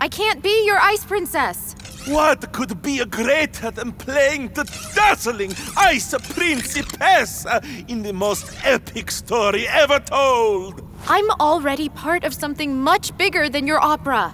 I 0.00 0.06
can't 0.06 0.40
be 0.40 0.64
your 0.64 0.78
ice 0.78 1.04
princess. 1.04 1.74
What 2.06 2.52
could 2.52 2.80
be 2.80 3.04
greater 3.06 3.72
than 3.72 3.90
playing 3.90 4.48
the 4.54 4.64
dazzling 4.94 5.50
Ice 5.76 6.14
Principessa 6.14 7.60
in 7.88 8.02
the 8.02 8.12
most 8.12 8.52
epic 8.64 9.10
story 9.10 9.66
ever 9.66 9.98
told? 9.98 10.88
I'm 11.08 11.28
already 11.40 11.88
part 11.88 12.22
of 12.22 12.34
something 12.34 12.80
much 12.80 13.16
bigger 13.16 13.48
than 13.48 13.66
your 13.66 13.80
opera. 13.80 14.32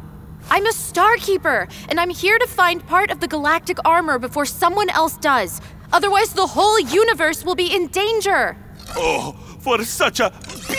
I'm 0.50 0.66
a 0.66 0.72
star 0.72 1.16
keeper, 1.16 1.68
and 1.88 2.00
I'm 2.00 2.10
here 2.10 2.38
to 2.38 2.46
find 2.46 2.86
part 2.86 3.10
of 3.10 3.20
the 3.20 3.28
galactic 3.28 3.78
armor 3.84 4.18
before 4.18 4.46
someone 4.46 4.88
else 4.90 5.16
does. 5.18 5.60
Otherwise, 5.92 6.32
the 6.32 6.46
whole 6.46 6.80
universe 6.80 7.44
will 7.44 7.54
be 7.54 7.74
in 7.74 7.88
danger. 7.88 8.56
Oh, 8.96 9.32
for 9.60 9.82
such 9.84 10.20
a 10.20 10.32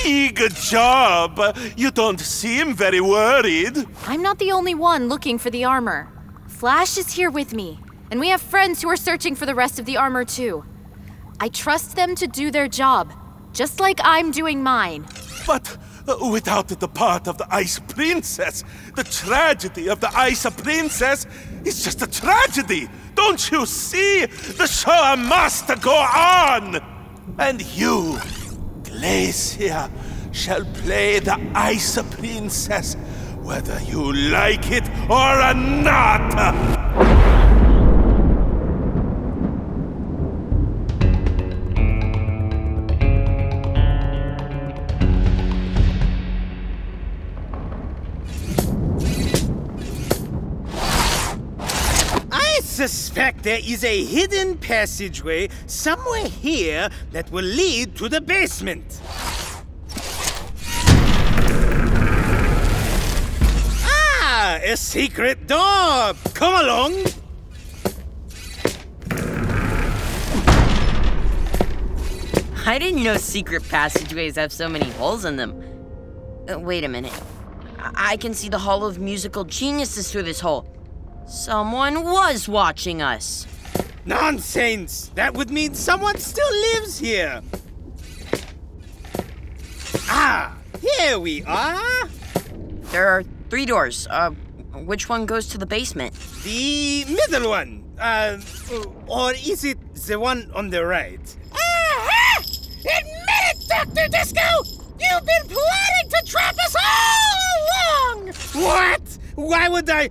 big 0.04 0.40
job, 0.56 1.40
you 1.78 1.92
don't 1.92 2.20
seem 2.20 2.74
very 2.74 3.02
worried. 3.02 3.86
I'm 4.08 4.22
not 4.24 4.40
the 4.40 4.52
only 4.52 4.74
one 4.74 5.08
looking 5.08 5.38
for 5.38 5.50
the 5.50 5.66
armor. 5.66 6.12
Flash 6.48 6.98
is 6.98 7.14
here 7.14 7.30
with 7.30 7.54
me, 7.54 7.80
and 8.10 8.20
we 8.20 8.30
have 8.30 8.42
friends 8.42 8.82
who 8.82 8.90
are 8.90 8.98
searching 8.98 9.36
for 9.36 9.46
the 9.46 9.56
rest 9.56 9.80
of 9.80 9.86
the 9.86 9.98
armor 9.98 10.26
too. 10.26 10.66
I 11.40 11.48
trust 11.50 11.96
them 11.96 12.16
to 12.16 12.28
do 12.28 12.52
their 12.52 12.68
job, 12.68 13.14
just 13.54 13.80
like 13.80 14.00
I'm 14.04 14.32
doing 14.32 14.64
mine. 14.64 15.06
But 15.46 15.78
without 16.32 16.68
the 16.68 16.88
part 16.88 17.28
of 17.28 17.38
the 17.38 17.48
Ice 17.54 17.80
Princess, 17.80 18.64
the 18.96 19.04
tragedy 19.04 19.90
of 19.90 20.00
the 20.00 20.10
Ice 20.18 20.46
Princess 20.50 21.26
is 21.64 21.84
just 21.84 22.02
a 22.02 22.08
tragedy. 22.08 22.90
Don't 23.16 23.52
you 23.52 23.66
see? 23.66 24.26
The 24.26 24.68
show 24.68 25.16
must 25.18 25.68
go 25.82 25.96
on. 25.96 26.80
And 27.38 27.62
you, 27.76 28.18
Glacia, 28.84 29.92
shall 30.32 30.66
play 30.66 31.20
the 31.20 31.40
Ice 31.54 32.02
Princess, 32.12 32.96
whether 33.42 33.80
you 33.82 34.14
like 34.14 34.72
it 34.72 34.88
or 35.10 35.54
not. 35.54 37.29
There 53.44 53.60
is 53.64 53.84
a 53.84 54.04
hidden 54.04 54.58
passageway 54.58 55.50
somewhere 55.68 56.28
here 56.28 56.90
that 57.12 57.32
will 57.32 57.46
lead 57.46 57.96
to 57.96 58.10
the 58.10 58.22
basement. 58.22 59.00
Ah, 63.84 64.60
a 64.64 64.76
secret 64.76 65.48
door. 65.48 66.14
Come 66.34 66.66
along. 66.66 67.06
I 72.66 72.78
didn't 72.78 73.04
know 73.04 73.18
secret 73.18 73.68
passageways 73.68 74.36
have 74.36 74.52
so 74.52 74.70
many 74.70 74.90
holes 74.92 75.26
in 75.26 75.38
them. 75.38 75.60
Uh, 76.48 76.60
wait 76.60 76.84
a 76.84 76.88
minute. 76.88 77.20
I-, 77.80 78.12
I 78.12 78.18
can 78.18 78.36
see 78.36 78.48
the 78.48 78.60
Hall 78.60 78.86
of 78.86 79.00
Musical 79.00 79.44
Geniuses 79.44 80.12
through 80.12 80.24
this 80.24 80.40
hole. 80.40 80.68
Someone 81.30 82.04
was 82.04 82.50
watching 82.50 83.04
us. 83.04 83.46
Nonsense! 84.04 85.12
That 85.14 85.36
would 85.36 85.52
mean 85.52 85.76
someone 85.76 86.18
still 86.18 86.52
lives 86.74 86.98
here. 86.98 87.42
Ah, 90.10 90.58
here 90.82 91.20
we 91.20 91.44
are. 91.44 92.10
There 92.92 93.08
are 93.08 93.24
three 93.52 93.68
doors. 93.68 94.08
Uh, 94.10 94.32
which 94.74 95.08
one 95.08 95.28
goes 95.28 95.48
to 95.50 95.60
the 95.60 95.68
basement? 95.68 96.16
The 96.44 97.06
middle 97.06 97.52
one. 97.52 97.84
Uh, 98.00 98.40
or 99.06 99.34
is 99.34 99.64
it 99.64 99.78
the 99.94 100.20
one 100.20 100.50
on 100.56 100.72
the 100.72 100.84
right? 100.84 101.38
Aha! 101.52 102.42
Admit 102.42 103.44
it, 103.54 103.68
Dr. 103.70 104.08
Disco! 104.10 104.64
You've 105.00 105.26
been 105.26 105.48
plotting 105.48 106.10
to 106.10 106.24
trap 106.26 106.56
us 106.58 106.76
all 106.76 108.16
along! 108.18 108.34
What? 108.54 109.19
Why 109.40 109.70
would 109.70 109.90
I? 109.90 110.10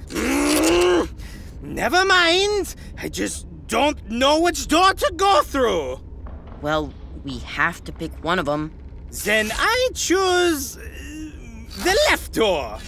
Never 1.60 2.04
mind. 2.06 2.74
I 2.96 3.10
just 3.10 3.46
don't 3.66 4.08
know 4.08 4.40
which 4.40 4.68
door 4.68 4.94
to 4.94 5.12
go 5.16 5.42
through. 5.42 6.00
Well, 6.62 6.94
we 7.24 7.38
have 7.40 7.84
to 7.84 7.92
pick 7.92 8.12
one 8.24 8.38
of 8.38 8.46
them. 8.46 8.72
Then 9.24 9.52
I 9.54 9.90
choose 9.94 10.78
uh, 10.78 10.80
the 10.80 11.94
left 12.08 12.32
door. 12.32 12.78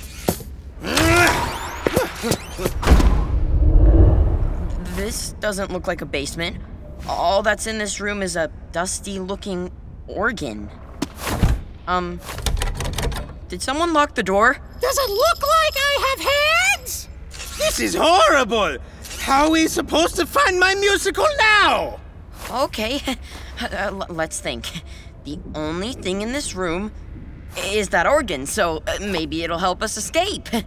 This 4.96 5.32
doesn't 5.40 5.70
look 5.70 5.86
like 5.86 6.00
a 6.00 6.06
basement. 6.06 6.56
All 7.06 7.42
that's 7.42 7.66
in 7.66 7.76
this 7.76 8.00
room 8.00 8.22
is 8.22 8.34
a 8.36 8.50
dusty 8.72 9.18
looking 9.18 9.70
organ. 10.06 10.70
Um, 11.86 12.18
did 13.48 13.60
someone 13.60 13.92
lock 13.92 14.14
the 14.14 14.22
door? 14.22 14.58
Does 14.80 14.98
it 14.98 15.10
look 15.10 15.42
like 15.42 15.74
I 15.76 16.16
have 16.16 16.78
hands? 16.78 17.08
This 17.58 17.80
is 17.80 17.94
horrible. 17.94 18.78
How 19.20 19.44
are 19.44 19.50
we 19.50 19.68
supposed 19.68 20.16
to 20.16 20.26
find 20.26 20.58
my 20.58 20.74
musical 20.74 21.26
now? 21.38 22.00
Okay, 22.50 23.00
uh, 23.60 24.06
let's 24.08 24.40
think. 24.40 24.82
The 25.24 25.38
only 25.54 25.92
thing 25.92 26.22
in 26.22 26.32
this 26.32 26.54
room 26.54 26.92
is 27.58 27.90
that 27.90 28.06
organ, 28.06 28.46
so 28.46 28.82
uh, 28.86 28.96
maybe 29.00 29.42
it'll 29.42 29.58
help 29.58 29.82
us 29.82 29.96
escape. 29.96 30.48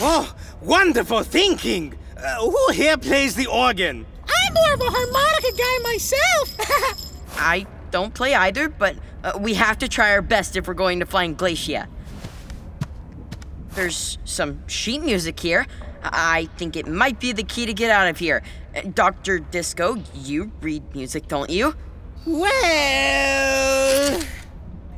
Oh, 0.00 0.34
wonderful 0.62 1.22
thinking. 1.24 1.98
Uh, 2.16 2.36
who 2.40 2.72
here 2.72 2.96
plays 2.96 3.34
the 3.34 3.46
organ? 3.46 4.06
I'm 4.24 4.54
more 4.54 4.72
of 4.72 4.80
a 4.80 4.84
harmonica 4.84 5.52
guy 5.58 5.92
myself. 5.92 7.20
I 7.38 7.66
don't 7.90 8.14
play 8.14 8.34
either, 8.34 8.70
but 8.70 8.96
uh, 9.24 9.38
we 9.38 9.54
have 9.54 9.76
to 9.78 9.88
try 9.88 10.12
our 10.12 10.22
best 10.22 10.56
if 10.56 10.66
we're 10.66 10.72
going 10.74 11.00
to 11.00 11.06
find 11.06 11.36
Glacia. 11.36 11.86
There's 13.78 14.18
some 14.24 14.66
sheet 14.66 15.04
music 15.04 15.38
here. 15.38 15.64
I 16.02 16.48
think 16.56 16.74
it 16.74 16.88
might 16.88 17.20
be 17.20 17.30
the 17.30 17.44
key 17.44 17.64
to 17.64 17.72
get 17.72 17.92
out 17.92 18.08
of 18.08 18.18
here. 18.18 18.42
Uh, 18.74 18.80
Dr. 18.92 19.38
Disco, 19.38 20.02
you 20.16 20.50
read 20.60 20.82
music, 20.96 21.28
don't 21.28 21.48
you? 21.48 21.76
Well, 22.26 22.50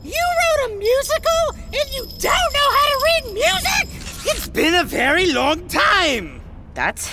you 0.02 0.22
wrote 0.38 0.64
a 0.64 0.74
musical 0.78 1.62
and 1.66 1.90
you 1.92 2.06
don't 2.06 2.52
know 2.54 2.70
how 2.72 2.86
to 2.88 3.00
read 3.04 3.34
music? 3.34 3.86
it's 4.24 4.48
been 4.48 4.74
a 4.74 4.84
very 4.84 5.30
long 5.30 5.68
time. 5.68 6.40
That's 6.72 7.10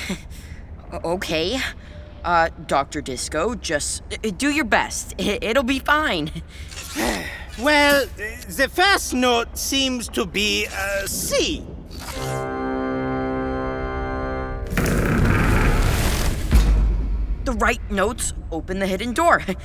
okay. 1.03 1.59
Uh, 2.23 2.47
Dr. 2.65 3.01
Disco, 3.01 3.55
just 3.55 4.03
uh, 4.13 4.29
do 4.37 4.51
your 4.51 4.63
best. 4.63 5.15
It'll 5.17 5.63
be 5.63 5.79
fine. 5.79 6.31
Well, 7.59 8.05
the 8.05 8.69
first 8.71 9.13
note 9.13 9.57
seems 9.57 10.07
to 10.09 10.25
be 10.25 10.65
a 10.65 11.07
C. 11.07 11.65
The 17.45 17.53
right 17.53 17.81
notes 17.89 18.33
open 18.51 18.79
the 18.79 18.87
hidden 18.87 19.13
door. 19.13 19.43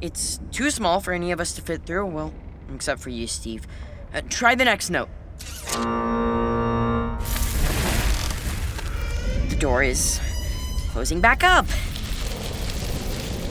It's 0.00 0.38
too 0.50 0.70
small 0.70 1.00
for 1.00 1.14
any 1.14 1.32
of 1.32 1.40
us 1.40 1.54
to 1.54 1.62
fit 1.62 1.86
through, 1.86 2.04
well, 2.06 2.30
except 2.74 3.00
for 3.00 3.08
you, 3.08 3.26
Steve. 3.26 3.66
Uh, 4.12 4.20
try 4.28 4.54
the 4.54 4.66
next 4.66 4.90
note. 4.90 5.08
The 9.48 9.56
door 9.58 9.82
is 9.82 10.20
closing 10.90 11.22
back 11.22 11.42
up. 11.42 11.64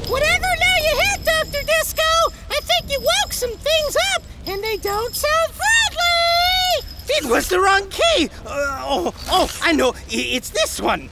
Whatever 0.08 0.46
now 0.60 0.76
you 0.78 0.94
hit, 1.00 1.26
Dr. 1.26 1.66
Disco, 1.66 2.04
I 2.52 2.60
think 2.62 2.92
you 2.92 3.00
woke 3.00 3.23
some 3.44 3.58
things 3.58 3.98
up 4.16 4.24
and 4.48 4.64
they 4.64 4.78
don't 4.78 5.14
sound 5.14 5.52
friendly! 5.52 6.90
It 7.10 7.26
was 7.26 7.50
the 7.50 7.60
wrong 7.60 7.90
key. 7.90 8.30
Uh, 8.46 8.82
oh, 8.86 9.14
oh, 9.28 9.52
I 9.62 9.74
know. 9.74 9.94
It's 10.08 10.50
this 10.50 10.80
one. 10.80 11.10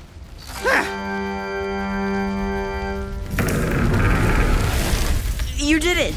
Ah, 0.63 0.87
You 5.57 5.79
did 5.79 5.97
it! 5.97 6.13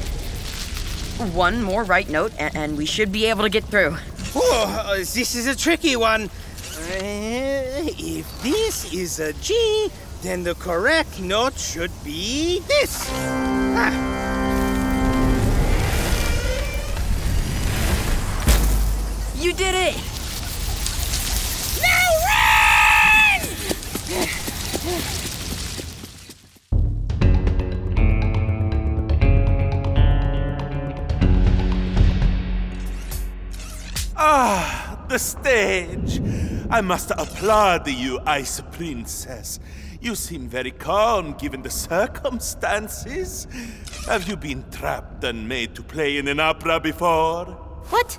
One 1.35 1.63
more 1.63 1.83
right 1.85 2.09
note, 2.09 2.33
a- 2.35 2.57
and 2.57 2.79
we 2.79 2.87
should 2.87 3.11
be 3.11 3.27
able 3.27 3.43
to 3.43 3.51
get 3.51 3.65
through. 3.65 3.97
Oh, 4.37 4.85
uh, 4.87 4.97
this 4.99 5.35
is 5.35 5.47
a 5.49 5.57
tricky 5.57 5.97
one. 5.97 6.25
Uh, 6.25 7.91
if 7.99 8.43
this 8.43 8.93
is 8.93 9.19
a 9.19 9.33
G, 9.35 9.91
then 10.23 10.45
the 10.45 10.55
correct 10.55 11.21
note 11.21 11.59
should 11.59 11.93
be 12.05 12.61
this. 12.69 13.09
Ah. 13.11 14.14
You 19.45 19.53
did 19.53 19.75
it! 19.75 19.95
Now 21.83 22.09
run! 22.25 23.41
Ah, 34.17 35.05
the 35.11 35.19
stage. 35.19 36.23
I 36.71 36.81
must 36.81 37.11
applaud 37.11 37.87
you, 37.87 38.21
Ice 38.25 38.63
Princess. 38.73 39.61
You 40.01 40.15
seem 40.15 40.49
very 40.49 40.71
calm 40.71 41.35
given 41.35 41.61
the 41.61 41.69
circumstances. 41.69 43.47
Have 44.07 44.27
you 44.27 44.37
been 44.37 44.65
trapped 44.71 45.23
and 45.23 45.47
made 45.47 45.75
to 45.75 45.83
play 45.83 46.17
in 46.17 46.29
an 46.29 46.41
opera 46.41 46.81
before? 46.81 47.45
What? 47.91 48.19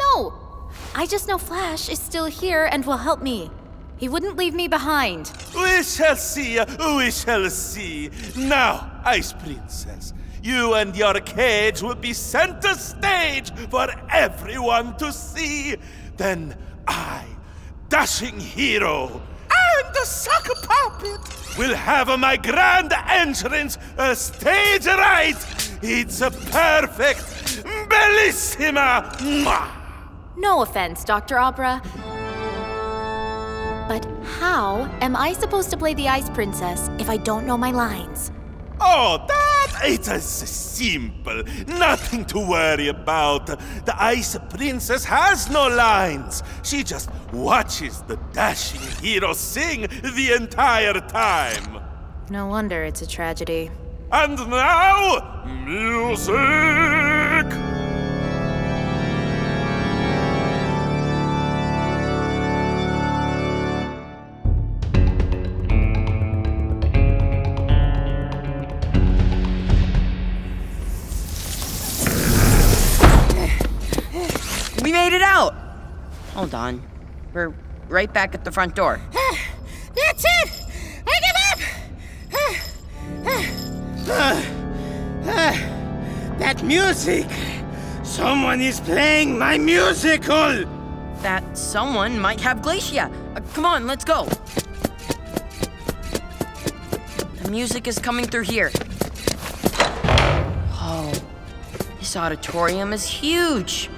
No. 0.00 0.43
I 0.94 1.06
just 1.06 1.28
know 1.28 1.38
Flash 1.38 1.88
is 1.88 1.98
still 1.98 2.26
here 2.26 2.68
and 2.70 2.84
will 2.84 2.98
help 2.98 3.20
me. 3.22 3.50
He 3.96 4.08
wouldn't 4.08 4.36
leave 4.36 4.54
me 4.54 4.68
behind. 4.68 5.32
We 5.54 5.82
shall 5.82 6.16
see, 6.16 6.60
we 6.96 7.10
shall 7.10 7.48
see. 7.50 8.10
Now, 8.36 9.00
Ice 9.04 9.32
Princess, 9.32 10.12
you 10.42 10.74
and 10.74 10.94
your 10.96 11.14
cage 11.20 11.80
will 11.82 11.94
be 11.94 12.12
center 12.12 12.74
stage 12.74 13.50
for 13.70 13.88
everyone 14.10 14.96
to 14.98 15.12
see. 15.12 15.76
Then 16.16 16.56
I, 16.86 17.24
dashing 17.88 18.38
hero, 18.38 19.22
and 19.50 19.94
the 19.94 20.04
sucker 20.04 20.54
puppet 20.62 21.20
will 21.58 21.74
have 21.74 22.18
my 22.18 22.36
grand 22.36 22.92
entrance 23.08 23.78
a 23.96 24.14
stage 24.14 24.86
right 24.86 25.36
It's 25.82 26.20
a 26.20 26.30
perfect, 26.30 27.64
bellissima. 27.88 29.83
Mwah. 30.36 30.40
No 30.40 30.62
offense, 30.62 31.04
Dr. 31.04 31.38
Opera. 31.38 31.82
But 33.88 34.06
how 34.40 34.88
am 35.00 35.14
I 35.16 35.32
supposed 35.32 35.70
to 35.70 35.76
play 35.76 35.94
the 35.94 36.08
Ice 36.08 36.30
Princess 36.30 36.88
if 36.98 37.10
I 37.10 37.16
don't 37.18 37.46
know 37.46 37.58
my 37.58 37.70
lines? 37.70 38.30
Oh, 38.80 39.24
that 39.28 39.82
it 39.84 40.08
is 40.08 40.24
simple. 40.24 41.42
Nothing 41.66 42.24
to 42.26 42.38
worry 42.38 42.88
about. 42.88 43.46
The 43.46 43.94
Ice 43.96 44.36
Princess 44.50 45.04
has 45.04 45.50
no 45.50 45.68
lines. 45.68 46.42
She 46.62 46.82
just 46.82 47.10
watches 47.32 48.02
the 48.02 48.16
dashing 48.32 48.80
hero 49.02 49.32
sing 49.32 49.82
the 49.82 50.32
entire 50.36 51.00
time. 51.00 51.82
No 52.30 52.46
wonder 52.46 52.82
it's 52.84 53.02
a 53.02 53.06
tragedy. 53.06 53.70
And 54.10 54.38
now, 54.48 55.44
music! 55.66 57.03
Hold 76.44 76.54
on. 76.54 76.82
We're 77.32 77.54
right 77.88 78.12
back 78.12 78.34
at 78.34 78.44
the 78.44 78.52
front 78.52 78.74
door. 78.74 79.00
That's 79.96 80.24
it! 80.26 80.50
I 81.06 81.20
give 81.24 81.36
up! 84.04 84.44
That 86.38 86.62
music! 86.62 87.26
Someone 88.02 88.60
is 88.60 88.78
playing 88.78 89.38
my 89.38 89.56
musical! 89.56 90.66
That 91.22 91.56
someone 91.56 92.18
might 92.20 92.42
have 92.42 92.60
Glacia. 92.60 93.10
Uh, 93.34 93.40
come 93.54 93.64
on, 93.64 93.86
let's 93.86 94.04
go. 94.04 94.28
The 97.42 97.50
music 97.50 97.88
is 97.88 97.98
coming 97.98 98.26
through 98.26 98.42
here. 98.42 98.70
Oh, 100.74 101.10
this 101.98 102.14
auditorium 102.18 102.92
is 102.92 103.06
huge. 103.06 103.88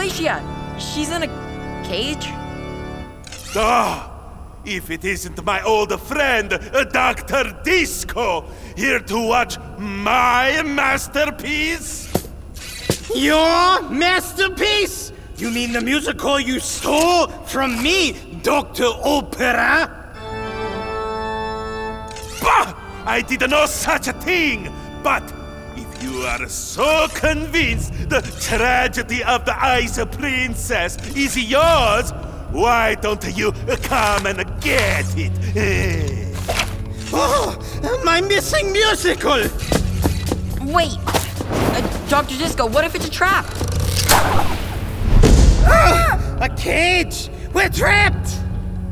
Glacia, 0.00 0.40
she's 0.78 1.10
in 1.10 1.24
a 1.24 1.84
cage? 1.84 2.28
Ah, 3.54 4.10
if 4.64 4.90
it 4.90 5.04
isn't 5.04 5.44
my 5.44 5.62
old 5.62 5.92
friend, 6.00 6.54
uh, 6.54 6.84
Dr. 6.84 7.60
Disco, 7.62 8.46
here 8.78 9.00
to 9.00 9.28
watch 9.28 9.58
my 9.76 10.62
masterpiece. 10.62 12.08
Your 13.14 13.82
masterpiece? 13.90 15.12
You 15.36 15.50
mean 15.50 15.72
the 15.72 15.82
musical 15.82 16.40
you 16.40 16.60
stole 16.60 17.26
from 17.44 17.82
me, 17.82 18.16
Dr. 18.42 18.86
Opera? 18.86 20.14
Bah! 22.40 22.74
I 23.04 23.20
did 23.20 23.50
no 23.50 23.66
such 23.66 24.08
a 24.08 24.14
thing. 24.14 24.72
But 25.02 25.24
if 25.24 25.39
you 26.02 26.22
are 26.22 26.48
so 26.48 27.06
convinced 27.08 27.92
the 28.08 28.20
tragedy 28.40 29.22
of 29.24 29.44
the 29.44 29.64
Ice 29.64 29.98
Princess 30.12 30.96
is 31.16 31.36
yours, 31.36 32.12
why 32.50 32.94
don't 32.96 33.24
you 33.36 33.52
come 33.82 34.26
and 34.26 34.38
get 34.60 35.04
it? 35.16 36.26
Oh, 37.12 38.00
my 38.04 38.20
missing 38.20 38.70
musical! 38.72 39.42
Wait! 40.62 40.96
Uh, 40.96 42.08
Dr. 42.08 42.38
Disco, 42.38 42.68
what 42.68 42.84
if 42.84 42.94
it's 42.94 43.08
a 43.08 43.10
trap? 43.10 43.44
A 46.40 46.48
cage! 46.56 47.28
We're 47.52 47.68
trapped! 47.68 48.38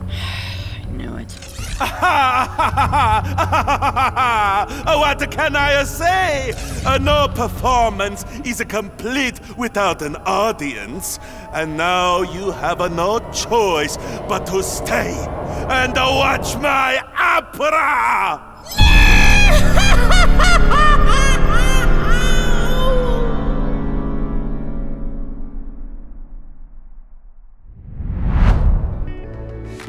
I 0.10 0.84
knew 0.90 1.14
it. 1.16 1.32
what 4.98 5.30
can 5.30 5.54
I 5.54 5.84
say? 5.84 6.52
Uh, 6.84 6.98
no 6.98 7.28
performance 7.28 8.24
is 8.44 8.62
complete 8.68 9.40
without 9.56 10.02
an 10.02 10.16
audience. 10.26 11.18
And 11.52 11.76
now 11.76 12.22
you 12.22 12.50
have 12.50 12.78
no 12.92 13.18
choice 13.32 13.96
but 14.28 14.46
to 14.46 14.62
stay 14.62 15.14
and 15.68 15.94
watch 15.94 16.56
my 16.56 17.02
opera! 17.18 18.44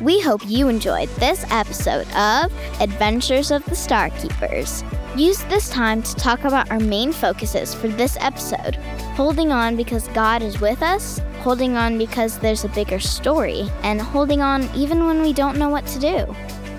We 0.02 0.22
hope 0.22 0.42
you 0.48 0.70
enjoyed 0.70 1.10
this 1.18 1.44
episode 1.52 2.08
of 2.14 2.54
Adventures 2.80 3.52
of 3.52 3.66
the 3.66 3.76
Star 3.76 4.10
Keepers. 4.12 4.82
Use 5.18 5.44
this 5.46 5.68
time 5.68 6.02
to 6.04 6.16
talk 6.16 6.46
about 6.46 6.72
our 6.72 6.80
main 6.80 7.12
focuses 7.12 7.74
for 7.74 7.90
this 7.90 8.16
episode 8.22 8.76
holding 9.16 9.52
on 9.52 9.76
because 9.76 10.08
God 10.10 10.42
is 10.42 10.62
with 10.62 10.82
us, 10.82 11.20
holding 11.40 11.76
on 11.76 11.98
because 11.98 12.40
there's 12.40 12.64
a 12.64 12.70
bigger 12.70 13.00
story, 13.02 13.70
and 13.84 14.00
holding 14.00 14.42
on 14.42 14.70
even 14.74 15.06
when 15.06 15.22
we 15.22 15.34
don't 15.34 15.60
know 15.60 15.68
what 15.68 15.86
to 15.88 16.00
do. 16.00 16.36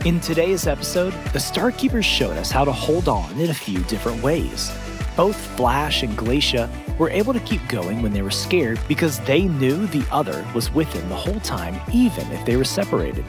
In 0.09 0.19
today's 0.21 0.67
episode, 0.67 1.13
the 1.35 1.39
Starkeepers 1.39 2.05
showed 2.05 2.39
us 2.39 2.51
how 2.51 2.65
to 2.65 2.73
hold 2.73 3.07
on 3.07 3.39
in 3.39 3.51
a 3.51 3.55
few 3.55 3.81
different 3.81 4.23
ways. 4.23 4.73
Both 5.15 5.37
Flash 5.37 6.03
and 6.03 6.17
Glacia 6.17 6.71
were 7.01 7.11
able 7.11 7.33
to 7.33 7.41
keep 7.41 7.67
going 7.67 8.03
when 8.03 8.13
they 8.13 8.21
were 8.21 8.31
scared 8.31 8.79
because 8.87 9.19
they 9.21 9.45
knew 9.45 9.87
the 9.87 10.07
other 10.13 10.47
was 10.55 10.71
with 10.71 10.93
them 10.93 11.09
the 11.09 11.15
whole 11.15 11.41
time, 11.41 11.81
even 11.95 12.31
if 12.31 12.45
they 12.45 12.57
were 12.57 12.65
separated. 12.65 13.25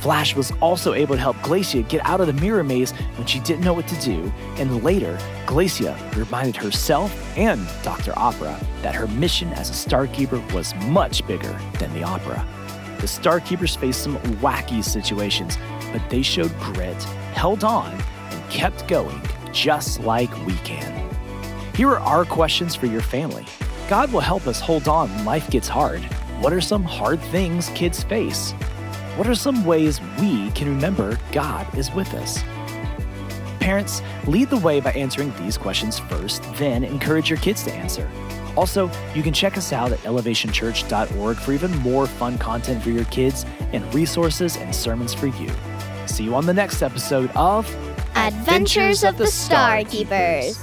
Flash 0.00 0.34
was 0.34 0.50
also 0.62 0.94
able 0.94 1.14
to 1.14 1.20
help 1.20 1.36
Glacia 1.36 1.86
get 1.88 2.04
out 2.06 2.22
of 2.22 2.26
the 2.26 2.32
mirror 2.32 2.64
maze 2.64 2.92
when 3.16 3.26
she 3.26 3.38
didn't 3.40 3.64
know 3.64 3.74
what 3.74 3.86
to 3.86 4.00
do, 4.00 4.32
and 4.56 4.82
later, 4.82 5.18
Glacia 5.44 5.94
reminded 6.16 6.56
herself 6.56 7.12
and 7.36 7.68
Dr. 7.82 8.14
Opera 8.16 8.58
that 8.80 8.94
her 8.94 9.06
mission 9.08 9.52
as 9.52 9.68
a 9.68 9.74
Starkeeper 9.74 10.40
was 10.54 10.74
much 10.86 11.24
bigger 11.26 11.60
than 11.78 11.92
the 11.92 12.02
opera. 12.02 12.44
The 12.98 13.06
Starkeepers 13.06 13.76
faced 13.76 14.02
some 14.02 14.16
wacky 14.40 14.82
situations, 14.82 15.58
but 15.92 16.02
they 16.08 16.22
showed 16.22 16.58
grit, 16.58 17.00
held 17.34 17.62
on, 17.62 17.92
and 18.30 18.50
kept 18.50 18.88
going 18.88 19.20
just 19.52 20.00
like 20.00 20.34
we 20.46 20.54
can. 20.64 21.01
Here 21.74 21.88
are 21.88 22.00
our 22.00 22.24
questions 22.26 22.74
for 22.74 22.84
your 22.84 23.00
family. 23.00 23.46
God 23.88 24.12
will 24.12 24.20
help 24.20 24.46
us 24.46 24.60
hold 24.60 24.88
on 24.88 25.08
when 25.14 25.24
life 25.24 25.48
gets 25.50 25.68
hard. 25.68 26.02
What 26.40 26.52
are 26.52 26.60
some 26.60 26.84
hard 26.84 27.18
things 27.20 27.70
kids 27.70 28.02
face? 28.02 28.52
What 29.16 29.26
are 29.26 29.34
some 29.34 29.64
ways 29.64 29.98
we 30.20 30.50
can 30.50 30.68
remember 30.68 31.18
God 31.32 31.66
is 31.76 31.90
with 31.92 32.12
us? 32.12 32.42
Parents, 33.58 34.02
lead 34.26 34.50
the 34.50 34.58
way 34.58 34.80
by 34.80 34.92
answering 34.92 35.32
these 35.38 35.56
questions 35.56 35.98
first, 35.98 36.42
then 36.56 36.84
encourage 36.84 37.30
your 37.30 37.38
kids 37.38 37.62
to 37.62 37.72
answer. 37.72 38.10
Also, 38.54 38.90
you 39.14 39.22
can 39.22 39.32
check 39.32 39.56
us 39.56 39.72
out 39.72 39.92
at 39.92 39.98
elevationchurch.org 40.00 41.36
for 41.38 41.52
even 41.52 41.74
more 41.78 42.06
fun 42.06 42.36
content 42.36 42.82
for 42.82 42.90
your 42.90 43.06
kids 43.06 43.46
and 43.72 43.94
resources 43.94 44.58
and 44.58 44.74
sermons 44.74 45.14
for 45.14 45.28
you. 45.28 45.50
See 46.06 46.24
you 46.24 46.34
on 46.34 46.44
the 46.44 46.52
next 46.52 46.82
episode 46.82 47.30
of 47.30 47.66
Adventures 48.14 49.04
of 49.04 49.16
the 49.16 49.26
Star 49.26 49.84
Keepers. 49.84 50.58